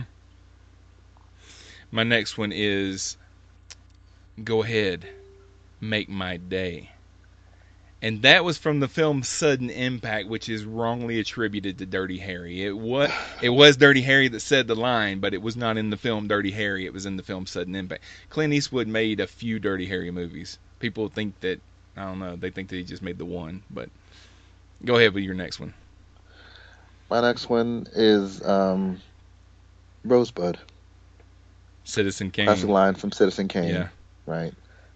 [1.90, 3.18] My next one is
[4.44, 5.06] Go ahead,
[5.80, 6.90] make my day.
[8.00, 12.64] And that was from the film Sudden Impact, which is wrongly attributed to Dirty Harry.
[12.64, 15.90] It was it was Dirty Harry that said the line, but it was not in
[15.90, 16.84] the film Dirty Harry.
[16.84, 18.02] It was in the film Sudden Impact.
[18.28, 20.58] Clint Eastwood made a few Dirty Harry movies.
[20.80, 21.60] People think that
[21.96, 22.34] I don't know.
[22.34, 23.88] They think that he just made the one, but
[24.84, 25.72] go ahead with your next one.
[27.08, 29.00] My next one is um,
[30.04, 30.58] Rosebud.
[31.84, 32.46] Citizen Kane.
[32.46, 33.68] That's a line from Citizen Kane.
[33.68, 33.88] Yeah.
[34.26, 34.52] Right.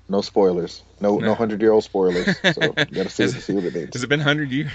[0.09, 0.83] No spoilers.
[1.01, 2.27] No no hundred year old spoilers.
[2.55, 3.95] So you gotta see, Has- see what it means.
[3.95, 4.73] Has it been hundred years?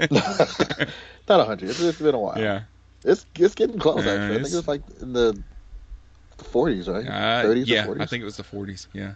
[0.10, 1.70] Not a hundred.
[1.70, 2.38] It's, it's been a while.
[2.38, 2.62] yeah.
[3.04, 4.04] It's it's getting close.
[4.04, 5.42] Yeah, actually, I think it's- it was like in the
[6.38, 7.06] forties, right?
[7.06, 8.10] Uh, Thirties yeah, or I forties.
[8.10, 8.86] think it was the 40s.
[8.92, 9.12] Yeah.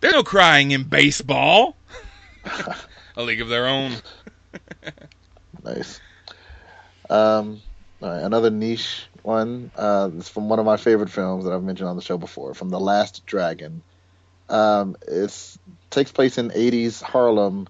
[0.00, 1.76] There's no crying in baseball.
[3.16, 3.92] a league of their own.
[5.64, 6.00] Nice.
[7.10, 7.60] Um,
[8.02, 9.70] all right, another niche one.
[9.76, 12.54] Uh, it's from one of my favorite films that I've mentioned on the show before,
[12.54, 13.82] from The Last Dragon.
[14.48, 15.58] Um, it's
[15.90, 17.68] takes place in '80s Harlem,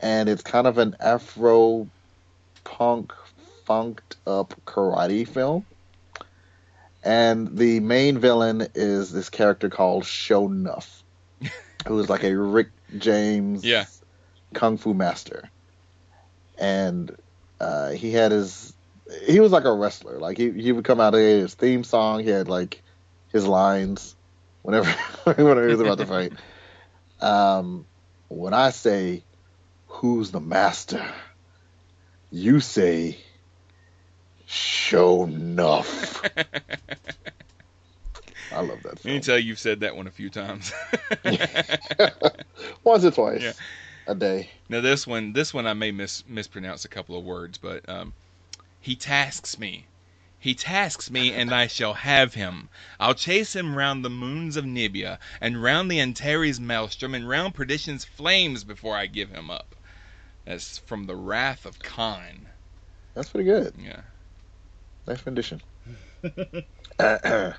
[0.00, 1.88] and it's kind of an Afro
[2.64, 3.12] punk,
[3.64, 5.64] funked up karate film.
[7.02, 11.02] And the main villain is this character called Sho'nuff,
[11.86, 13.84] who is like a Rick James Yeah.
[14.54, 15.48] kung fu master.
[16.58, 17.14] And
[17.60, 18.75] uh, he had his
[19.26, 20.18] he was like a wrestler.
[20.18, 22.22] Like he he would come out of his theme song.
[22.22, 22.82] He had like
[23.32, 24.14] his lines
[24.62, 24.90] whenever
[25.24, 26.32] whenever he was about to fight.
[27.20, 27.86] Um,
[28.28, 29.22] when I say
[29.86, 31.04] who's the master,
[32.30, 33.18] you say
[34.46, 36.22] show enough.
[38.52, 39.14] I love that Let film.
[39.14, 40.72] me tell you, you've said that one a few times.
[42.84, 43.52] Once or twice Yeah.
[44.06, 44.50] a day.
[44.68, 48.12] now this one, this one I may mis- mispronounce a couple of words, but um,
[48.86, 49.84] he tasks me.
[50.38, 52.68] He tasks me, and I shall have him.
[53.00, 57.56] I'll chase him round the moons of Nibia, and round the Antares maelstrom, and round
[57.56, 59.74] perdition's flames before I give him up.
[60.44, 62.46] That's from the Wrath of Khan.
[63.14, 63.74] That's pretty good.
[63.76, 64.02] Yeah.
[65.08, 65.60] Nice rendition.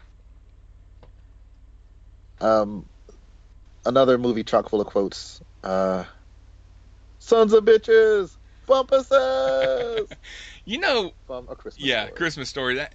[2.40, 2.86] um,
[3.86, 5.42] another movie chock full of quotes.
[5.62, 6.06] Uh,
[7.20, 10.10] Sons of bitches, bumpuses
[10.68, 11.88] You know, from a Christmas.
[11.88, 12.18] yeah, Story.
[12.18, 12.76] Christmas story.
[12.76, 12.93] That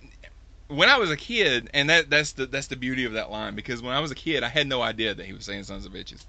[0.69, 3.55] when I was a kid, and that that's the that's the beauty of that line
[3.55, 5.87] because when I was a kid, I had no idea that he was saying sons
[5.87, 6.25] of bitches.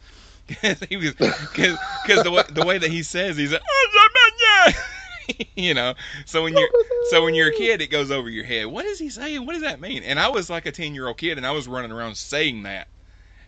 [0.61, 4.71] 'Cause he was because the way the way that he says he's like, "Oh,
[5.55, 5.93] you know.
[6.25, 6.69] So when you're
[7.11, 8.67] so when you're a kid, it goes over your head.
[8.67, 9.45] What is he saying?
[9.45, 10.03] What does that mean?
[10.03, 12.63] And I was like a ten year old kid, and I was running around saying
[12.63, 12.87] that.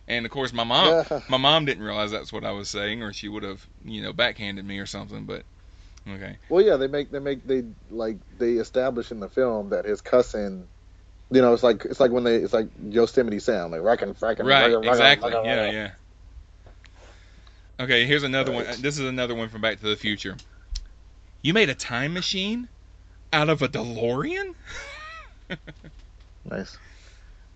[0.08, 0.96] And of course, my mom
[1.28, 4.12] my mom didn't realize that's what I was saying, or she would have you know
[4.12, 5.24] backhanded me or something.
[5.24, 5.44] But
[6.08, 9.84] okay, Well, yeah, they make they make they like they establish in the film that
[9.84, 10.68] his cussing.
[11.30, 14.44] You know, it's like it's like when they it's like Yosemite Sam, like racking, fracking,
[14.44, 15.90] right, exactly, yeah, yeah.
[17.78, 18.66] Okay, here's another Right.
[18.66, 18.80] one.
[18.80, 20.36] This is another one from Back to the Future.
[21.42, 22.68] You made a time machine
[23.32, 24.54] out of a DeLorean?
[26.48, 26.78] Nice.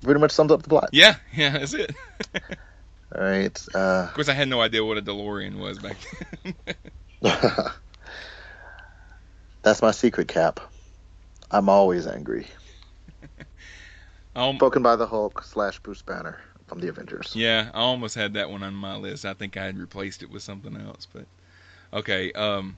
[0.03, 0.91] Pretty much sums up the plot.
[0.93, 1.95] Yeah, yeah, that's it.
[3.15, 3.67] All right.
[3.75, 5.97] Uh, Of course, I had no idea what a DeLorean was back
[6.45, 6.55] then.
[9.63, 10.61] that's my secret cap.
[11.51, 12.47] I'm always angry.
[14.37, 17.33] Um, Spoken by the Hulk slash Bruce Banner from the Avengers.
[17.35, 19.25] Yeah, I almost had that one on my list.
[19.25, 21.27] I think I had replaced it with something else, but
[21.93, 22.31] okay.
[22.33, 22.77] Um,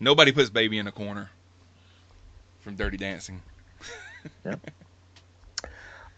[0.00, 1.30] nobody puts baby in a corner
[2.60, 3.42] from Dirty Dancing.
[4.44, 4.54] yeah.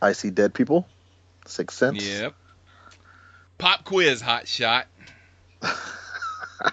[0.00, 0.86] I see dead people.
[1.46, 2.06] Sixth Sense.
[2.06, 2.34] Yep.
[3.58, 4.86] Pop quiz, hot shot.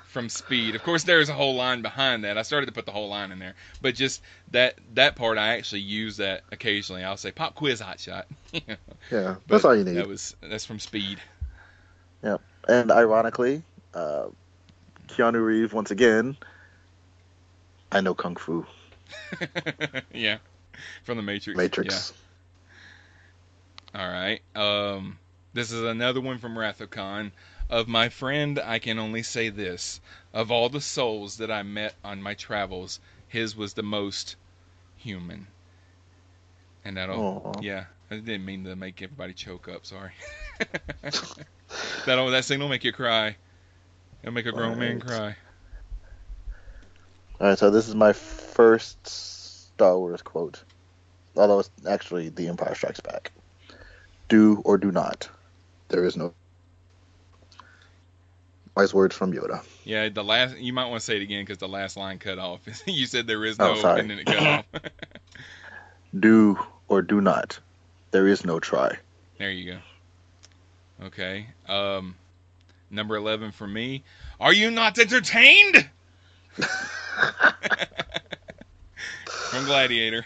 [0.08, 0.76] From Speed.
[0.76, 2.38] Of course, there's a whole line behind that.
[2.38, 4.22] I started to put the whole line in there, but just
[4.52, 7.04] that that part, I actually use that occasionally.
[7.04, 8.28] I'll say pop quiz, hot shot.
[8.54, 8.76] Yeah,
[9.10, 9.96] But that's all you need.
[9.96, 11.20] That was that's from Speed.
[12.24, 12.38] Yeah,
[12.68, 13.64] And ironically,
[13.94, 14.28] uh,
[15.08, 16.38] Keanu Reeves once again.
[17.92, 18.66] I know kung fu.
[20.14, 20.38] yeah,
[21.04, 21.58] from the Matrix.
[21.58, 22.14] Matrix.
[23.94, 24.00] Yeah.
[24.02, 24.42] All right.
[24.56, 25.18] Um,
[25.54, 27.32] this is another one from Wrath of Khan.
[27.70, 30.02] Of my friend, I can only say this:
[30.34, 34.36] of all the souls that I met on my travels, his was the most
[34.98, 35.48] human.
[36.84, 37.20] And I don't.
[37.20, 37.62] Aw.
[37.62, 39.86] Yeah, I didn't mean to make everybody choke up.
[39.86, 40.12] Sorry.
[40.60, 43.36] that don't, that thing don't make you cry.
[44.24, 45.36] It'll make a grown man cry.
[47.40, 50.62] All right, so this is my first Star Wars quote,
[51.38, 53.32] although it's actually The Empire Strikes Back.
[54.28, 55.30] Do or do not.
[55.88, 56.34] There is no.
[58.76, 59.64] Wise words from Yoda.
[59.84, 62.40] Yeah, the last you might want to say it again because the last line cut
[62.40, 62.62] off.
[62.88, 64.02] you said there is Oh, no, sorry.
[64.02, 64.66] and then it cut off.
[66.20, 66.58] Do
[66.88, 67.60] or do not.
[68.12, 68.98] There is no try.
[69.38, 69.74] There you
[71.00, 71.06] go.
[71.08, 71.46] Okay.
[71.68, 72.16] Um,
[72.90, 74.04] number eleven for me.
[74.40, 75.88] Are you not entertained?
[79.26, 80.26] From Gladiator.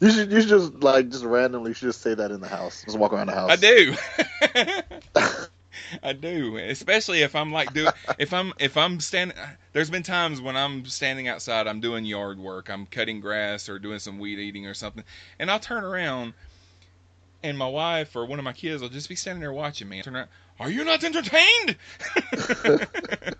[0.00, 2.84] You should you should just like just randomly should just say that in the house.
[2.84, 3.50] Just walk around the house.
[3.50, 3.94] I do.
[6.02, 7.88] I do, especially if I'm like do
[8.18, 9.36] if I'm if I'm standing.
[9.72, 13.78] There's been times when I'm standing outside, I'm doing yard work, I'm cutting grass or
[13.78, 15.04] doing some weed eating or something,
[15.38, 16.34] and I'll turn around,
[17.42, 19.98] and my wife or one of my kids will just be standing there watching me.
[19.98, 20.28] I turn around,
[20.60, 21.76] are you not entertained?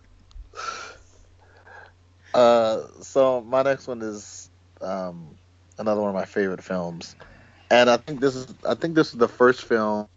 [2.35, 4.51] Uh, so my next one is
[4.81, 5.37] um,
[5.79, 7.15] another one of my favorite films,
[7.71, 10.09] and I think this is I think this is the first film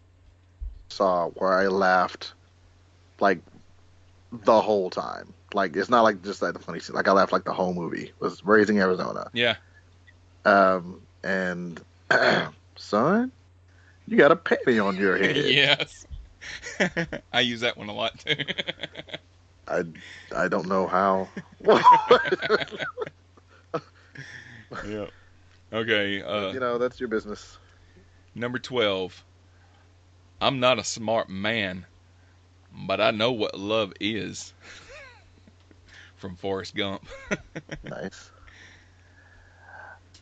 [0.88, 2.32] saw where I laughed
[3.20, 3.40] like
[4.32, 5.32] the whole time.
[5.54, 6.94] Like it's not like just like the funny scene.
[6.96, 8.12] Like I laughed like the whole movie.
[8.20, 9.30] was Raising Arizona.
[9.32, 9.56] yeah.
[10.44, 11.80] Um, and
[12.76, 13.32] son,
[14.06, 15.36] you got a panty on your head.
[15.36, 16.06] yes.
[17.32, 18.34] I use that one a lot too.
[19.68, 19.82] I
[20.34, 21.28] I don't know how.
[24.86, 25.06] yeah.
[25.72, 26.22] Okay.
[26.22, 27.58] Uh, you know that's your business.
[28.34, 29.24] Number 12.
[30.40, 31.84] I'm not a smart man,
[32.72, 34.52] but I know what love is.
[36.16, 37.04] From Forrest Gump.
[37.84, 38.30] Nice.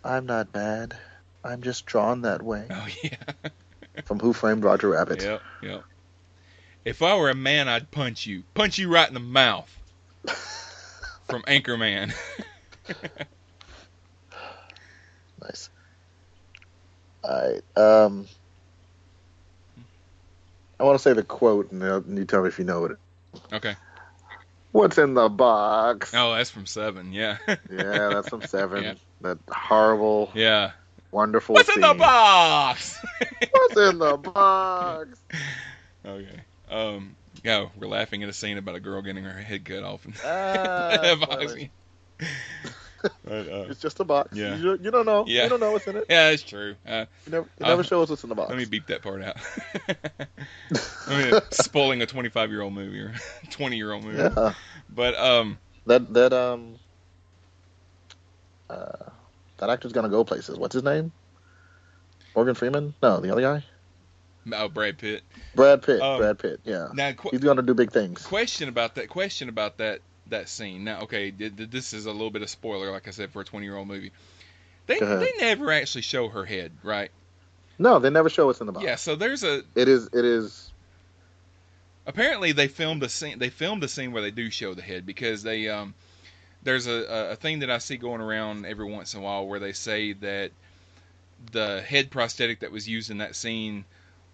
[0.04, 0.96] I'm not bad.
[1.42, 2.66] I'm just drawn that way.
[2.70, 3.50] Oh, yeah.
[4.04, 5.22] From Who Framed Roger Rabbit.
[5.22, 5.84] Yep, yep.
[6.84, 8.44] If I were a man, I'd punch you.
[8.54, 9.72] Punch you right in the mouth.
[11.28, 12.14] From Anchorman.
[15.42, 15.70] Nice.
[17.24, 17.62] Alright.
[17.76, 18.26] Um,
[20.78, 22.98] I want to say the quote, and you tell me if you know it.
[23.52, 23.76] okay.
[24.72, 26.12] What's in the box?
[26.14, 27.12] Oh, that's from Seven.
[27.12, 27.38] Yeah.
[27.48, 27.56] Yeah,
[28.12, 28.84] that's from Seven.
[28.84, 28.94] Yeah.
[29.22, 30.72] That horrible, yeah.
[31.10, 33.02] wonderful What's in the box?
[33.50, 35.18] What's in the box?
[36.04, 36.40] okay.
[36.70, 37.16] Um.
[37.42, 40.04] Yeah, we're laughing at a scene about a girl getting her head cut off.
[40.04, 41.16] And Ah.
[43.24, 44.36] But, uh, It's just a box.
[44.36, 44.56] Yeah.
[44.56, 45.24] You, you don't know.
[45.26, 45.44] Yeah.
[45.44, 46.06] You don't know what's in it.
[46.08, 46.74] yeah, it's true.
[46.86, 48.48] Uh, You never, you I'll- never show us what's in the box.
[48.50, 49.36] Let me beep that part out.
[51.08, 53.14] I mean, spoiling a 25 year old movie or
[53.50, 54.18] 20 year old movie.
[54.18, 54.52] Yeah.
[54.94, 56.76] But um, That that um
[58.70, 59.10] uh
[59.58, 60.58] that actor's gonna go places.
[60.58, 61.12] What's his name?
[62.34, 62.94] Morgan Freeman?
[63.02, 63.64] No, the other guy.
[64.52, 65.22] oh, Brad Pitt.
[65.54, 66.00] Brad Pitt.
[66.02, 66.60] Um, Brad Pitt.
[66.64, 66.88] Yeah.
[66.92, 68.24] Now, qu- He's gonna do big things.
[68.26, 69.08] question about that.
[69.08, 70.00] Question about that
[70.30, 70.84] that scene.
[70.84, 73.40] Now, okay, th- th- this is a little bit of spoiler, like I said, for
[73.42, 74.12] a 20 year old movie.
[74.86, 77.10] They they never actually show her head, right?
[77.78, 78.84] No, they never show what's in the box.
[78.84, 78.96] Yeah.
[78.96, 80.08] So there's a It is.
[80.12, 80.72] It is.
[82.06, 85.04] apparently they filmed a scene they filmed a scene where they do show the head
[85.04, 85.94] because they um
[86.62, 89.60] there's a, a thing that I see going around every once in a while where
[89.60, 90.50] they say that
[91.52, 93.84] the head prosthetic that was used in that scene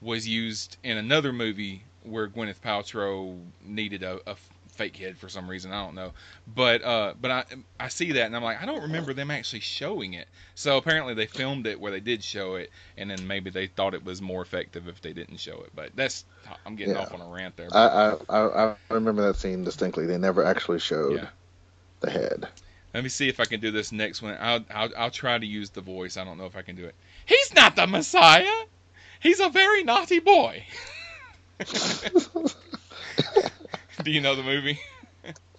[0.01, 4.37] was used in another movie where Gwyneth Paltrow needed a, a
[4.73, 5.73] fake head for some reason.
[5.73, 6.13] I don't know,
[6.47, 7.45] but uh, but I
[7.81, 10.29] I see that and I'm like I don't remember them actually showing it.
[10.55, 13.95] So apparently they filmed it where they did show it, and then maybe they thought
[13.95, 15.71] it was more effective if they didn't show it.
[15.75, 16.25] But that's
[16.67, 16.97] I'm getting Yeah.
[16.97, 17.69] off on a rant there.
[17.73, 20.07] I, I I remember that scene distinctly.
[20.07, 21.29] They never actually showed Yeah.
[22.01, 22.49] the head.
[22.95, 24.37] Let me see if I can do this next one.
[24.39, 26.17] I'll, I'll I'll try to use the voice.
[26.17, 26.95] I don't know if I can do it.
[27.27, 28.47] He's not the Messiah.
[29.21, 30.65] He's a very naughty boy.
[34.03, 34.81] do you know the movie?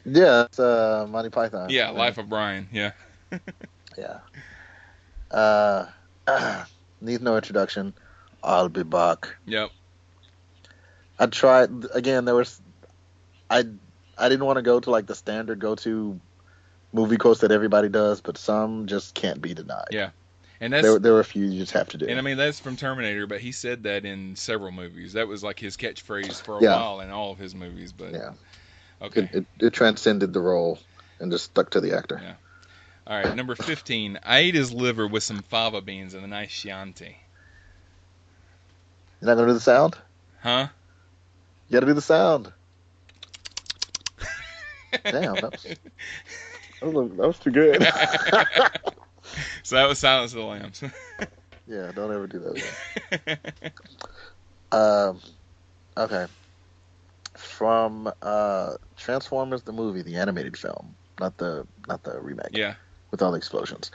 [0.05, 1.69] Yeah, it's uh, Monty Python.
[1.69, 2.67] Yeah, Life of Brian.
[2.73, 2.91] Yeah.
[3.97, 4.19] Yeah.
[5.31, 5.85] Uh,
[7.01, 7.93] needs no introduction.
[8.43, 9.35] I'll be back.
[9.45, 9.69] Yep.
[11.19, 12.25] I tried again.
[12.25, 12.59] There was,
[13.49, 13.65] I,
[14.17, 16.19] I didn't want to go to like the standard go-to
[16.91, 19.89] movie quotes that everybody does, but some just can't be denied.
[19.91, 20.09] Yeah.
[20.63, 22.07] And that's There, there were a few you just have to do.
[22.07, 25.11] and I mean that's from Terminator, but he said that in several movies.
[25.11, 26.77] That was like his catchphrase for a Yeah.
[26.77, 27.91] while in all of his movies.
[27.91, 28.31] But Yeah.
[29.01, 29.23] okay.
[29.23, 30.79] It, it, it transcended the role
[31.19, 32.17] and just stuck to the actor.
[32.23, 32.35] Yeah.
[33.05, 34.19] All right, number 15.
[34.23, 37.17] I ate his liver with some fava beans and a nice Chianti.
[39.19, 39.97] You're not gonna do the sound?
[40.41, 40.67] Huh?
[41.67, 42.53] You gotta do the sound.
[45.03, 45.63] Damn, that was,
[46.79, 47.85] that was, that was too good.
[49.63, 50.83] so that was Silence of the Lambs.
[51.67, 53.71] yeah, don't ever do that again.
[54.73, 55.21] Um,
[55.95, 56.25] okay.
[57.35, 62.57] From uh, Transformers the movie, the animated film, not the not the remake.
[62.57, 62.73] yeah.
[63.11, 63.91] With all the explosions.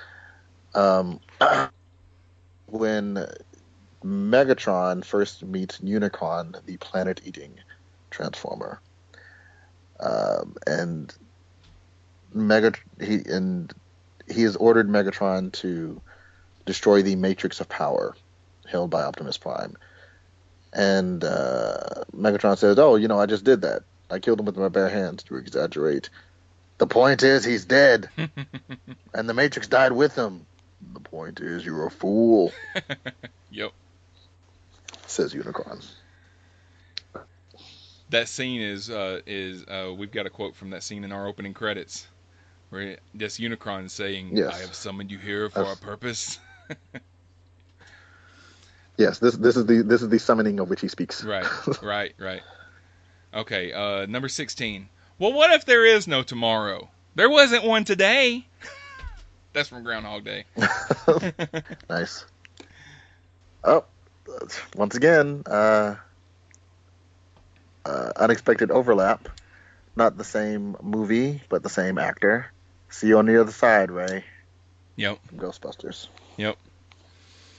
[0.76, 1.18] Um,
[2.66, 3.26] when
[4.05, 7.59] Megatron first meets Unicron, the planet-eating
[8.12, 8.80] Transformer,
[9.99, 11.12] um, and
[12.32, 13.72] Mega he and
[14.31, 16.01] he has ordered Megatron to
[16.66, 18.14] destroy the Matrix of Power
[18.66, 19.76] held by Optimus Prime.
[20.72, 23.83] And uh, Megatron says, "Oh, you know, I just did that.
[24.11, 26.11] I killed him with my bare hands." To exaggerate,
[26.76, 28.11] the point is he's dead,
[29.14, 30.47] and the Matrix died with him.
[30.93, 32.53] The point is you're a fool,"
[33.51, 33.72] Yep.
[35.07, 35.85] says Unicron.
[38.11, 41.26] That scene is uh, is uh, we've got a quote from that scene in our
[41.26, 42.07] opening credits,
[42.71, 44.55] where this Unicron saying, Yes.
[44.55, 46.39] "I have summoned you here for I've- a purpose."
[48.97, 51.23] Yes, this this is the this is the summoning of which he speaks.
[51.23, 51.47] right,
[51.83, 52.43] right, right.
[53.33, 54.89] Okay, uh, number 16.
[55.21, 56.91] Well, what if there is no tomorrow?
[57.14, 58.45] There wasn't one today.
[59.53, 60.45] That's from Groundhog Day.
[61.89, 62.25] nice.
[63.62, 63.85] Oh,
[64.75, 65.97] once again, uh,
[67.85, 69.29] uh, unexpected overlap.
[69.95, 72.51] Not the same movie, but the same actor.
[72.91, 74.24] See you on the other side, Ray.
[74.97, 75.18] Yep.
[75.36, 76.09] Ghostbusters.
[76.36, 76.57] Yep.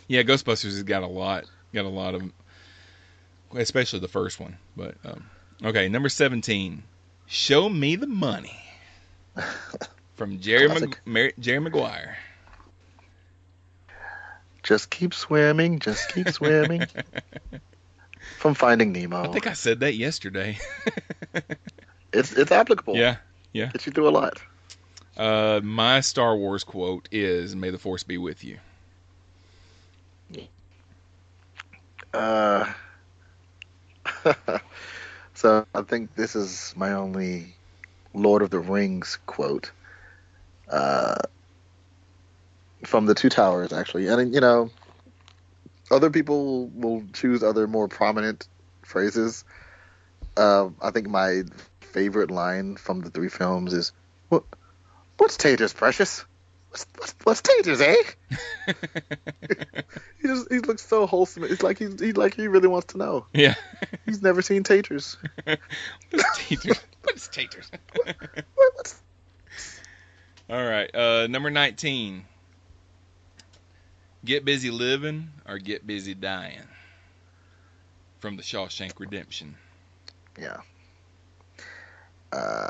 [0.08, 2.24] Yeah, Ghostbusters has got a lot, got a lot of,
[3.56, 4.58] especially the first one.
[4.76, 5.30] But um,
[5.64, 6.84] okay, number seventeen.
[7.28, 8.60] Show me the money.
[10.16, 12.18] From Jerry Mag- Mar- Jerry Maguire.
[14.64, 16.84] Just keep swimming, just keep swimming.
[18.38, 19.24] From Finding Nemo.
[19.24, 20.58] I think I said that yesterday.
[22.14, 22.98] it's it's applicable.
[22.98, 23.18] yeah,
[23.54, 23.68] yeah.
[23.68, 24.42] Gets you through a lot.
[25.20, 28.58] Uh, my Star Wars quote is "May the Force be with you."
[32.14, 32.72] Uh,
[35.34, 37.54] so I think this is my only
[38.14, 39.72] Lord of the Rings quote.
[40.70, 41.18] Uh,
[42.86, 44.70] from the Two Towers, actually, and you know,
[45.92, 48.48] other people will choose other more prominent
[48.84, 49.44] phrases.
[50.38, 51.44] Uh, I think my
[51.82, 53.92] favorite line from the three films is,
[54.30, 54.46] "What?
[55.20, 56.24] What's taters, precious?
[56.70, 57.96] What's, what's, what's taters, eh?"
[60.22, 61.44] he just he looks so wholesome.
[61.44, 63.26] It's like he's he like he really wants to know.
[63.34, 63.56] Yeah.
[64.06, 65.18] He's never seen taters.
[66.12, 66.80] What's taters?
[67.04, 67.70] What's taters?
[67.94, 68.16] What?
[68.56, 68.96] What?
[70.50, 72.24] All right, uh, number nineteen.
[74.24, 76.64] Get busy living or get busy dying.
[78.20, 79.56] From the Shawshank Redemption.
[80.40, 80.58] Yeah.
[82.32, 82.70] Uh,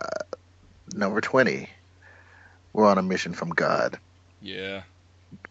[0.95, 1.70] number twenty.
[2.80, 3.99] We're on a mission from God,
[4.41, 4.84] Yeah,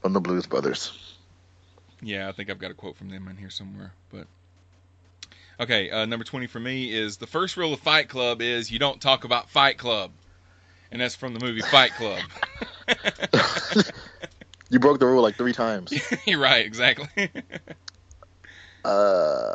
[0.00, 1.14] from the Blues Brothers.
[2.00, 2.26] yeah.
[2.26, 3.92] I think I've got a quote from them in here somewhere.
[4.10, 4.26] But
[5.60, 8.78] okay, uh, number twenty for me is the first rule of Fight Club is you
[8.78, 10.10] don't talk about Fight Club,
[10.90, 12.22] and that's from the movie Fight Club.
[14.70, 15.92] You broke the rule like three times.
[16.26, 17.30] You're right, exactly.
[18.84, 19.54] Uh,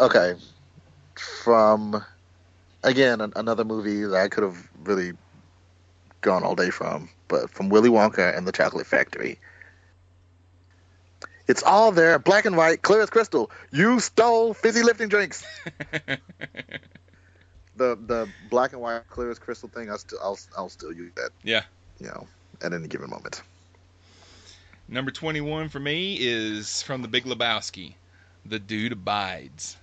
[0.00, 0.34] okay.
[1.16, 2.04] From
[2.82, 5.12] again an- another movie that I could have really
[6.24, 9.38] gone all day from, but from Willy Wonka and the Chocolate Factory.
[11.46, 13.50] It's all there, black and white, clear as crystal.
[13.70, 15.44] You stole fizzy lifting drinks.
[17.76, 21.12] the the black and white clear as crystal thing, I still I'll I'll still use
[21.16, 21.30] that.
[21.42, 21.62] Yeah.
[22.00, 22.26] You know,
[22.62, 23.42] at any given moment.
[24.88, 27.94] Number 21 for me is from The Big Lebowski.
[28.46, 29.76] The dude abides.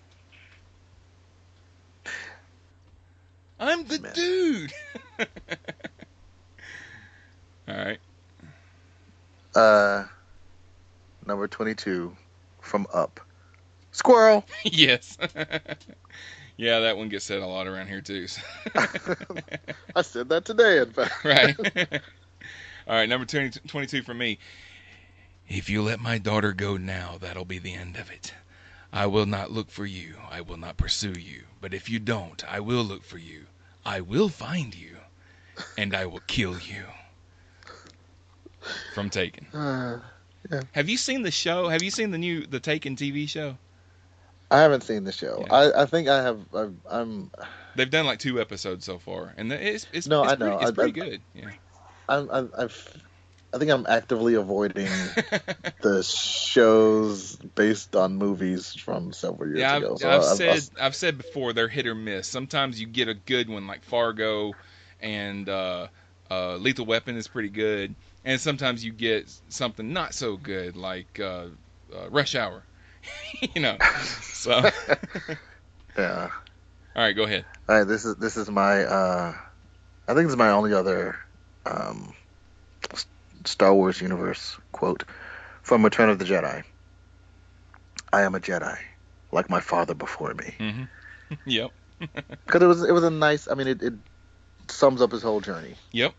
[3.60, 4.14] I'm the Man.
[4.14, 4.74] dude.
[7.68, 8.00] All right.
[9.56, 10.06] Uh,
[11.26, 12.16] number twenty-two,
[12.62, 13.20] from Up.
[13.92, 14.46] Squirrel.
[14.64, 15.18] yes.
[16.58, 18.28] yeah, that one gets said a lot around here too.
[18.28, 18.42] so-
[19.96, 21.26] I said that today, in fact.
[21.26, 21.56] right.
[22.88, 24.40] All right, number 20, 22 for me.
[25.48, 28.34] If you let my daughter go now, that'll be the end of it.
[28.92, 30.16] I will not look for you.
[30.30, 31.44] I will not pursue you.
[31.62, 33.46] But if you don't, I will look for you.
[33.86, 34.96] I will find you.
[35.78, 36.84] And I will kill you.
[38.94, 39.48] From Taken.
[39.54, 40.00] Uh,
[40.74, 41.68] Have you seen the show?
[41.70, 43.58] Have you seen the new the Taken TV show?
[44.50, 45.46] I haven't seen the show.
[45.48, 45.54] Yeah.
[45.54, 46.40] I, I think I have.
[46.54, 47.32] I've, I'm.
[47.76, 50.58] They've done like two episodes so far, and it's it's, No, it's I know.
[50.58, 51.22] pretty, it's I- pretty I- good.
[51.34, 51.50] Yeah.
[52.10, 52.30] I'm.
[52.32, 52.98] I'm I've,
[53.54, 54.86] I think I'm actively avoiding
[55.82, 59.94] the shows based on movies from several years Yeah, ago.
[59.94, 62.28] I've, So I've I've- said I've said before they're hit or miss.
[62.28, 64.54] Sometimes you get a good one like Fargo,
[65.02, 65.88] and uh,
[66.30, 67.94] uh, Lethal Weapon is pretty good,
[68.24, 71.48] and sometimes you get something not so good like uh,
[71.94, 72.66] uh, Rush Hour.
[73.56, 73.78] you know,
[74.22, 74.52] so
[75.98, 76.30] yeah.
[76.96, 77.46] right, go ahead.
[77.68, 77.88] All right.
[77.88, 78.84] This is this is my.
[78.84, 79.34] uh
[80.08, 81.16] I think this is my only other
[81.66, 82.14] um,
[83.46, 85.04] Star Wars universe quote
[85.64, 86.64] from Return of the Jedi.
[88.12, 88.78] I am a Jedi,
[89.32, 90.54] like my father before me.
[90.58, 90.84] hmm
[91.46, 91.72] Yep.
[92.46, 93.48] Because it was it was a nice.
[93.48, 93.94] I mean, it, it
[94.70, 95.76] sums up his whole journey.
[95.94, 96.14] Yep.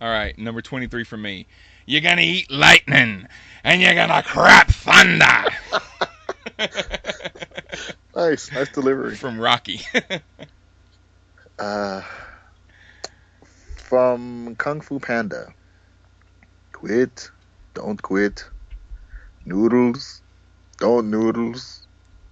[0.00, 1.46] All right, number 23 for me.
[1.86, 3.26] You're going to eat lightning
[3.64, 5.44] and you're going to crap thunder.
[8.18, 9.14] Nice, nice delivery.
[9.14, 9.80] From Rocky.
[11.60, 12.02] Uh,
[13.74, 15.52] from Kung Fu Panda.
[16.70, 17.32] Quit.
[17.74, 18.48] Don't quit.
[19.44, 20.22] Noodles.
[20.76, 21.84] Don't noodles.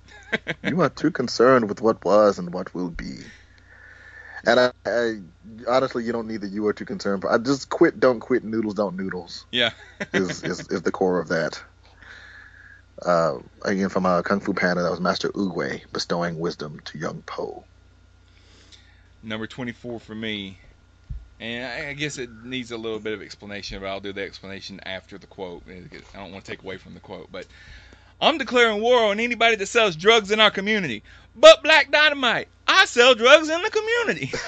[0.62, 3.16] you are too concerned with what was and what will be.
[4.46, 5.20] And I, I
[5.68, 7.22] honestly, you don't need the you are too concerned.
[7.22, 7.98] But I just quit.
[7.98, 8.44] Don't quit.
[8.44, 8.74] Noodles.
[8.74, 9.44] Don't noodles.
[9.50, 9.70] yeah.
[10.12, 11.62] Is is, is the core of that.
[13.04, 17.22] Uh, again, from a Kung Fu Panda, that was Master Oogway bestowing wisdom to young
[17.22, 17.64] Po.
[19.22, 20.58] number 24 for me.
[21.40, 24.22] And I I guess it needs a little bit of explanation, but I'll do the
[24.22, 25.62] explanation after the quote.
[25.68, 27.46] I don't want to take away from the quote, but
[28.20, 31.02] I'm declaring war on anybody that sells drugs in our community.
[31.34, 34.32] But Black Dynamite, I sell drugs in the community.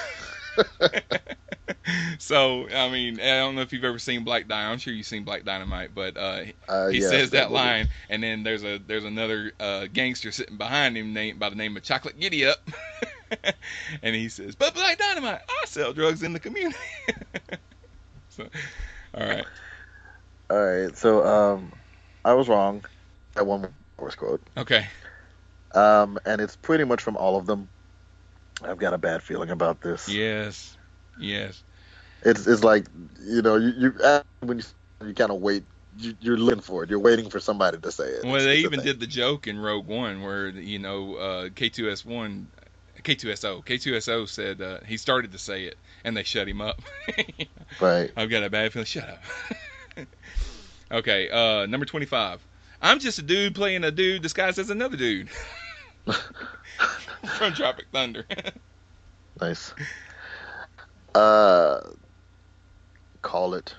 [2.19, 4.71] so, I mean, I don't know if you've ever seen Black Dynamite.
[4.71, 8.21] I'm sure you've seen Black Dynamite, but uh, Uh, he yes, says that line, and
[8.21, 11.83] then there's a there's another uh, gangster sitting behind him named by the name of
[11.83, 12.57] Chocolate Giddy Up,
[14.03, 16.77] and he says, "But Black Dynamite, I sell drugs in the community."
[18.29, 18.47] so,
[19.13, 19.45] all right,
[20.49, 21.71] All right, so um,
[22.25, 22.83] I was wrong.
[23.39, 24.85] That one was quote, okay,
[25.73, 27.69] um, and it's pretty much from all of them.
[28.61, 30.09] I've got a bad feeling about this.
[30.09, 30.75] yes,
[31.21, 31.63] yes,
[32.23, 32.85] It's it's like
[33.25, 34.65] you know you, you uh, when you
[35.07, 35.63] you kind of wait.
[35.97, 36.89] You, you're looking for it.
[36.89, 38.25] You're waiting for somebody to say it.
[38.25, 41.49] Well, It's- they it's even did the joke in Rogue One where you know uh,
[41.49, 42.47] K2S1,
[43.03, 46.81] K2SO, K2SO said uh, he started to say it, and they shut him up.
[47.79, 48.11] Right.
[48.17, 48.85] I've got a bad feeling.
[48.85, 49.23] Shut up.
[50.91, 52.45] okay, uh, number 25.
[52.81, 55.29] I'm just a dude playing a dude disguised as another dude.
[57.37, 58.25] From Tropic Thunder.
[59.41, 59.73] Nice.
[61.13, 61.81] Uh,
[63.21, 63.75] call it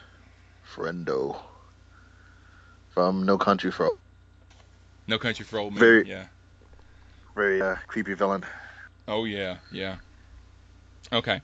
[0.74, 1.36] friendo
[2.90, 3.90] from No Country for
[5.06, 5.80] no Country for Old Men.
[5.80, 6.26] Very- yeah.
[7.34, 8.44] very uh, creepy villain.
[9.08, 9.96] Oh yeah, yeah.
[11.12, 11.40] Okay.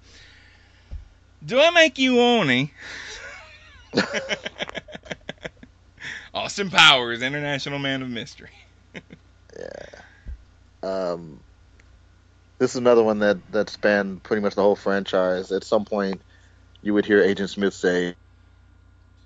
[1.44, 2.72] Do I make you horny?
[6.36, 8.50] Austin Powers, International Man of Mystery.
[9.58, 10.02] Yeah.
[10.82, 11.40] Um,
[12.58, 15.50] this is another one that that spanned pretty much the whole franchise.
[15.50, 16.20] At some point,
[16.82, 18.14] you would hear Agent Smith say,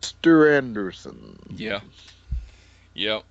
[0.01, 0.57] "Mr.
[0.57, 1.81] Anderson." Yeah.
[2.95, 3.25] Yep.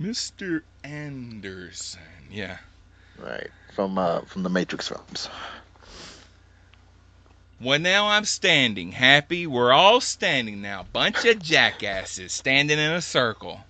[0.00, 0.62] Mr.
[0.84, 2.00] Anderson.
[2.30, 2.58] Yeah.
[3.18, 5.28] Right from uh, from the Matrix films.
[7.60, 8.92] Well, now I'm standing.
[8.92, 9.46] Happy?
[9.46, 10.86] We're all standing now.
[10.92, 13.60] Bunch of jackasses standing in a circle.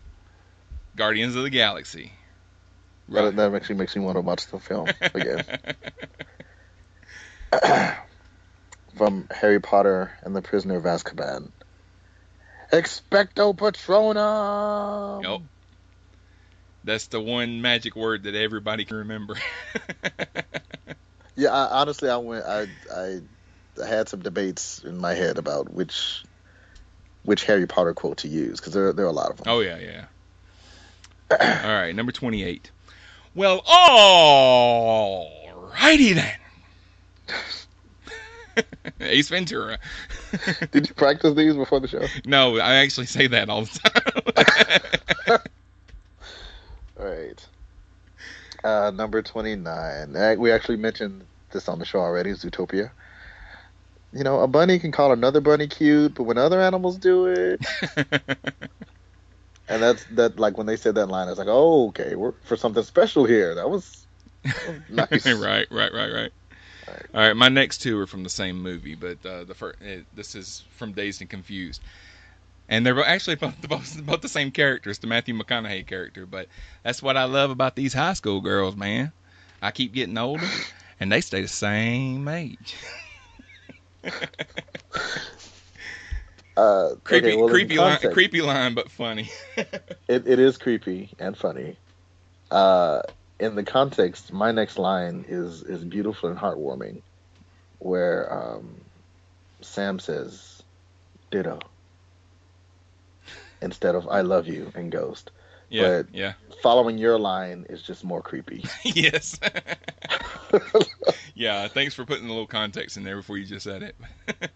[0.95, 2.12] Guardians of the Galaxy.
[3.09, 5.45] That, that actually makes me want to watch the film again.
[8.97, 11.51] from Harry Potter and the Prisoner of Azkaban.
[12.73, 15.25] Expecto Patronum.
[15.25, 15.41] Yep.
[16.85, 19.37] That's the one magic word that everybody can remember.
[21.41, 22.45] Yeah, I, honestly, I went.
[22.45, 23.21] I, I
[23.81, 26.24] I had some debates in my head about which
[27.24, 29.44] which Harry Potter quote to use because there there are a lot of them.
[29.48, 30.05] Oh yeah, yeah.
[31.65, 32.70] All right, number twenty-eight.
[33.35, 35.31] Well, all
[35.73, 36.36] righty then.
[39.01, 39.78] Ace Ventura.
[40.73, 42.07] Did you practice these before the show?
[42.27, 43.78] No, I actually say that all the
[45.27, 45.39] time.
[46.98, 47.47] All right.
[48.65, 50.16] Uh, number twenty-nine.
[50.16, 52.32] Uh, We actually mentioned this on the show already.
[52.32, 52.90] Zootopia.
[54.12, 57.65] You know, a bunny can call another bunny cute, but when other animals do it,
[59.69, 60.39] and that's that.
[60.39, 63.24] Like when they said that line, I was like, "Oh, okay, we're for something special
[63.24, 64.07] here." That was,
[64.45, 65.27] that was nice.
[65.27, 66.32] right, right, right, right.
[67.15, 70.03] All right, my next two are from the same movie, but uh, the first uh,
[70.12, 71.81] this is from Dazed and Confused,
[72.69, 76.27] and they're actually both, both both the same characters, the Matthew McConaughey character.
[76.27, 76.49] But
[76.82, 79.12] that's what I love about these high school girls, man.
[79.62, 80.47] I keep getting older,
[80.99, 82.74] and they stay the same age.
[86.56, 89.31] Uh, creepy, okay, well, creepy line, creepy line, but funny.
[90.09, 91.78] It, it is creepy and funny.
[92.51, 93.02] Uh,
[93.39, 97.02] in the context, my next line is is beautiful and heartwarming,
[97.78, 98.85] where um,
[99.62, 100.62] Sam says,
[101.31, 101.59] "Ditto,"
[103.62, 105.31] instead of "I love you" and Ghost.
[105.68, 108.64] yeah, But yeah, following your line is just more creepy.
[108.85, 109.39] yes.
[111.35, 113.97] yeah, thanks for putting a little context in there before you just said it.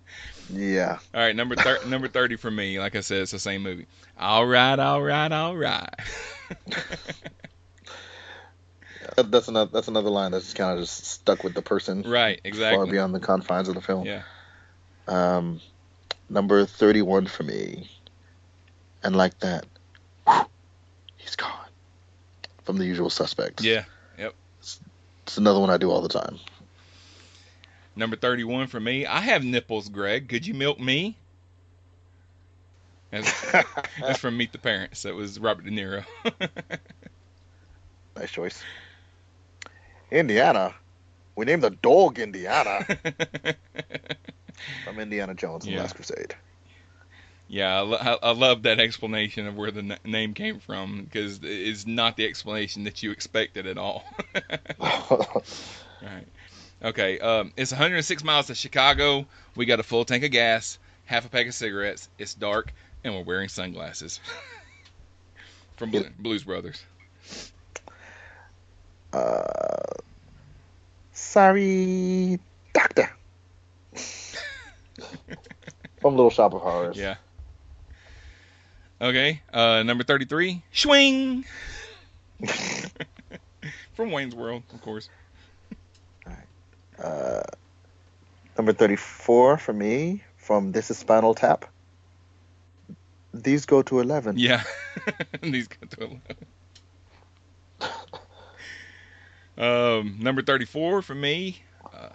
[0.52, 0.98] yeah.
[1.14, 2.78] All right, number thir- number thirty for me.
[2.78, 3.86] Like I said, it's the same movie.
[4.18, 5.88] All right, all right, all right.
[9.16, 12.02] That's another that's another line that's kind of just stuck with the person.
[12.02, 12.76] Right, Exactly.
[12.78, 14.06] Far beyond the confines of the film.
[14.06, 14.22] Yeah.
[15.06, 15.60] Um,
[16.28, 17.90] number thirty-one for me,
[19.02, 19.66] and like that,
[21.16, 21.52] he's gone.
[22.64, 23.62] From the usual suspects.
[23.62, 23.84] Yeah.
[25.24, 26.38] It's another one I do all the time.
[27.96, 29.06] Number thirty-one for me.
[29.06, 30.28] I have nipples, Greg.
[30.28, 31.16] Could you milk me?
[33.10, 33.52] That's,
[34.01, 35.02] that's from Meet the Parents.
[35.02, 36.05] That was Robert De Niro.
[38.16, 38.62] Nice choice.
[40.12, 40.72] Indiana.
[41.34, 42.86] We named the dog Indiana.
[44.84, 45.78] From Indiana Jones and Yeah.
[45.78, 46.36] the Last Crusade.
[47.46, 51.86] Yeah, I, I, love that explanation of where the n- name came from because it's
[51.86, 54.04] not the explanation that you expected at all.
[54.80, 56.26] right.
[56.82, 57.18] Okay.
[57.18, 59.26] Um, it's 106 miles to Chicago.
[59.56, 62.08] We got a full tank of gas, half a pack of cigarettes.
[62.18, 62.72] It's dark,
[63.04, 64.20] and we're wearing sunglasses.
[65.76, 66.82] From Blu- Blues Brothers.
[69.12, 69.92] Uh,
[71.12, 72.40] sorry,
[72.72, 73.10] doctor.
[76.00, 76.96] From Little Shop of Horrors.
[76.96, 77.16] Yeah.
[79.00, 79.42] Okay.
[79.52, 81.44] Uh, number 33, Swing.
[83.94, 85.08] From Wayne's World, of course.
[87.02, 87.42] Uh,
[88.56, 91.64] number 34 for me from This is Spinal Tap.
[93.32, 94.38] These go to 11.
[94.38, 94.62] Yeah.
[95.42, 96.22] These go to 11.
[99.56, 101.62] Um, number 34 for me.
[101.92, 102.08] Uh,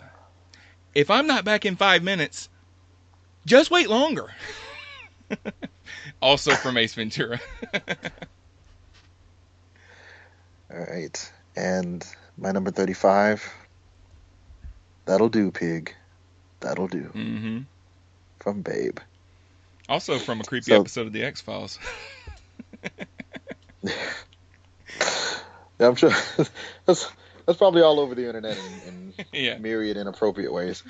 [0.93, 2.49] if I'm not back in five minutes,
[3.45, 4.29] just wait longer.
[6.21, 7.39] also from Ace Ventura.
[10.71, 11.31] All right.
[11.55, 12.05] And
[12.37, 13.43] my number 35.
[15.05, 15.93] That'll do, pig.
[16.59, 17.03] That'll do.
[17.03, 17.59] hmm
[18.39, 18.99] From Babe.
[19.87, 21.79] Also from a creepy So- episode of The X Files.
[25.79, 26.09] Yeah, I'm sure
[26.85, 27.09] that's
[27.45, 29.57] that's probably all over the internet in, in Yeah.
[29.59, 30.83] myriad inappropriate ways.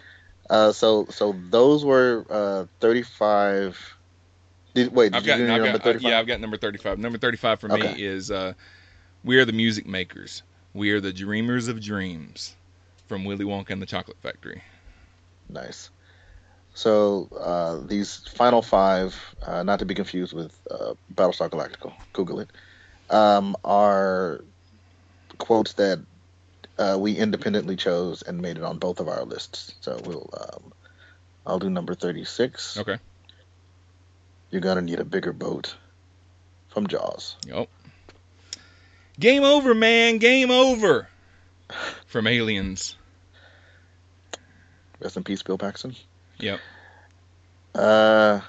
[0.49, 3.95] Uh, so so those were uh, 35.
[4.73, 6.09] Did, wait, did I've you got, I've got 35?
[6.09, 6.99] yeah, I've got number 35.
[6.99, 7.93] Number 35 for Okay.
[7.93, 8.53] me is uh,
[9.23, 10.43] We Are the Music Makers.
[10.73, 12.55] We are the dreamers of dreams
[13.07, 14.61] from Willy Wonka and the Chocolate Factory.
[15.49, 15.89] Nice.
[16.75, 19.15] So uh, these final five,
[19.45, 22.49] uh, not to be confused with uh, Battlestar Galactica, Google it,
[23.09, 24.43] um, are
[25.39, 25.99] quotes that
[26.77, 29.73] uh, we independently chose and made it on both of our lists.
[29.81, 30.71] So we'll, um,
[31.45, 32.77] I'll do number thirty-six.
[32.77, 32.97] Okay.
[34.51, 35.75] You're gonna need a bigger boat.
[36.69, 37.35] From Jaws.
[37.47, 37.67] Yep.
[39.19, 40.17] Game over, man.
[40.19, 41.07] Game over.
[42.05, 42.95] From Aliens.
[44.99, 45.95] Rest in peace, Bill Paxton.
[46.39, 46.59] Yep.
[47.73, 48.39] Uh,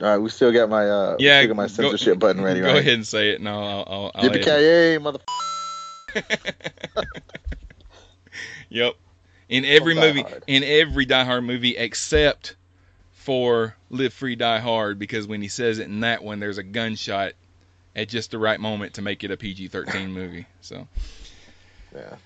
[0.00, 1.40] all right, we still got my uh, Yeah.
[1.40, 2.76] still got my go- censorship button ready, Go right?
[2.78, 3.40] ahead and say it.
[3.40, 3.84] No, I'll.
[3.86, 4.30] I'll, I'll.
[4.30, 5.20] Yippee-ki-yay, mother.
[8.68, 8.94] Yep.
[9.50, 12.56] In every movie, in every Die Hard movie except
[13.22, 16.62] for Live Free Die Hard, because when he says it in that one, there's a
[16.62, 17.32] gunshot
[17.94, 20.46] at just the right moment to make it a PG-13 movie.
[20.60, 20.88] So,
[21.94, 22.16] Yeah.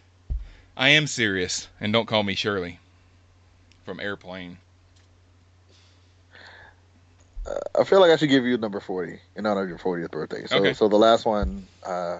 [0.76, 2.78] I am serious, and don't call me Shirley.
[3.84, 4.58] From Airplane.
[7.46, 10.10] Uh, I feel like I should give you number 40 in honor of your 40th
[10.10, 10.46] birthday.
[10.46, 10.72] So, Okay.
[10.72, 12.18] so the last one, uh,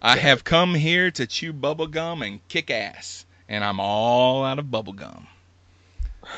[0.00, 4.58] I have come here to chew bubble gum and kick ass, and I'm all out
[4.58, 5.26] of bubble gum.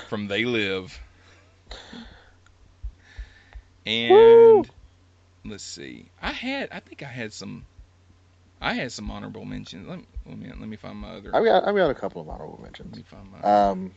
[0.09, 0.99] From They Live.
[3.87, 4.69] And
[5.45, 6.07] let's see.
[6.21, 7.67] I had I think I had some
[8.61, 9.89] I had some honorable mentions.
[9.89, 12.21] Let me let me, let me find my other I've got I've got a couple
[12.21, 12.91] of honorable mentions.
[12.93, 13.93] let me find my Um,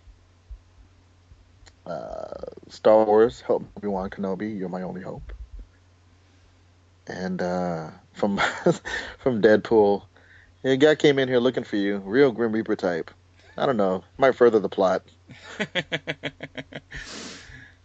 [1.86, 5.34] uh, Star Wars, help Obi Wan Kenobi, you're my only hope.
[7.08, 8.38] And uh, from
[9.20, 10.04] from Deadpool,
[10.64, 13.12] a guy came in here looking for you, real Grim Reaper type.
[13.58, 15.04] I don't know, might further the plot.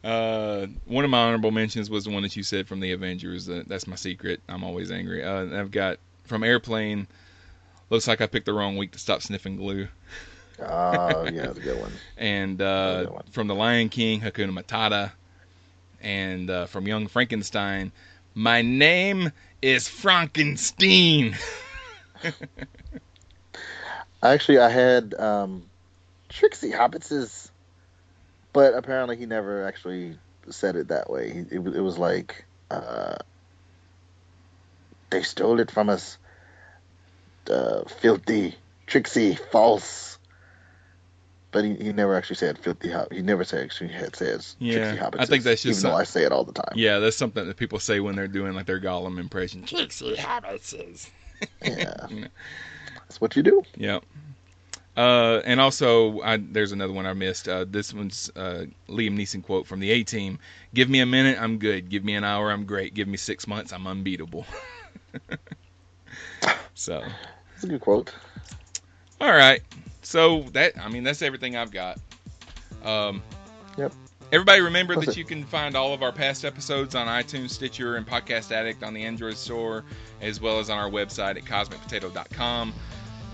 [0.09, 3.47] Uh, one of my honorable mentions was the one that you said from the Avengers.
[3.47, 4.41] Uh, that's my secret.
[4.49, 5.23] I'm always angry.
[5.23, 7.07] Uh, I've got from Airplane.
[7.91, 9.87] Looks like I picked the wrong week to stop sniffing glue.
[10.61, 11.93] Oh, yeah, that's a good one.
[12.17, 15.13] And uh, from The Lion King, Hakuna Matata.
[16.01, 17.93] And uh, from Young Frankenstein,
[18.35, 19.31] my name
[19.61, 21.37] is Frankenstein.
[24.23, 25.65] Actually, I had um,
[26.31, 27.51] Tricksy Hobbitses,
[28.53, 30.19] but apparently he never actually
[30.51, 31.31] said it that way.
[31.33, 33.17] He, it, was- it was like, uh,
[35.11, 36.19] they stole it from us.
[37.51, 38.55] Uh, filthy,
[38.87, 40.19] Tricksy, false.
[41.51, 42.91] But he, he never actually said filthy.
[42.91, 45.21] Hob- He never said actually had says Yeah, Tricksy Hobbits.
[45.21, 46.75] I think that's just even though I say it all the time.
[46.75, 49.65] Yeah, that's something that people say when they're doing like their Gollum impression.
[49.65, 51.09] Tricksy Hobbitses.
[51.65, 52.27] Yeah, You know.
[52.97, 53.63] that's what you do.
[53.77, 54.05] Yep.
[54.99, 57.49] Uh, and also, I, there's another one I missed.
[57.49, 60.41] Uh, this one's uh, Liam Neeson quote from the A Team:
[60.75, 61.89] "Give me a minute, I'm good.
[61.89, 62.95] Give me an hour, I'm great.
[62.95, 64.45] Give me six months, I'm unbeatable."
[66.75, 67.05] so,
[67.53, 68.13] That's a good quote.
[69.21, 69.63] all right.
[70.03, 71.99] So that I mean that's everything I've got.
[72.83, 73.23] Um,
[73.77, 73.93] Yep.
[74.33, 75.19] Everybody remember That's that it.
[75.19, 78.93] you can find all of our past episodes on iTunes, Stitcher, and Podcast Addict on
[78.93, 79.85] the Android store,
[80.21, 82.75] as well as on our website at cosmicpotato.com.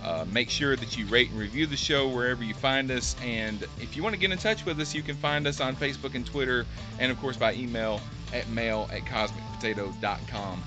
[0.05, 3.17] Uh, make sure that you rate and review the show wherever you find us.
[3.23, 5.75] And if you want to get in touch with us, you can find us on
[5.75, 6.67] Facebook and Twitter,
[6.99, 8.01] and of course by email
[8.35, 10.63] at mail at cosmicpotato.com.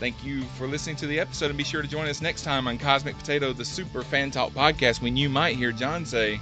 [0.00, 2.66] Thank you for listening to the episode, and be sure to join us next time
[2.66, 6.40] on Cosmic Potato, the Super Fan Talk podcast, when you might hear John say,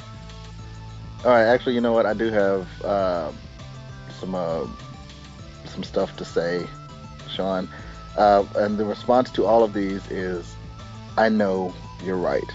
[1.24, 2.06] All right, actually, you know what?
[2.06, 3.32] I do have uh,
[4.20, 4.66] some uh,
[5.64, 6.64] some stuff to say,
[7.28, 7.68] Sean.
[8.16, 10.54] Uh, and the response to all of these is,
[11.16, 11.74] "I know
[12.04, 12.50] you're right."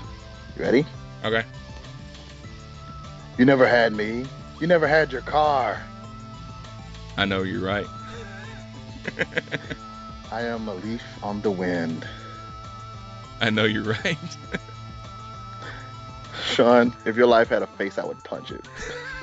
[0.58, 0.86] You ready?
[1.24, 1.44] Okay.
[3.38, 4.26] You never had me.
[4.60, 5.82] You never had your car.
[7.18, 7.88] I know you're right.
[10.32, 12.08] I am a leaf on the wind.
[13.42, 14.18] I know you're right.
[16.46, 18.66] Sean, if your life had a face, I would punch it.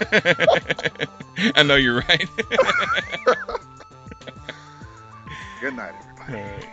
[1.56, 2.28] I know you're right.
[5.60, 6.66] Good night, everybody.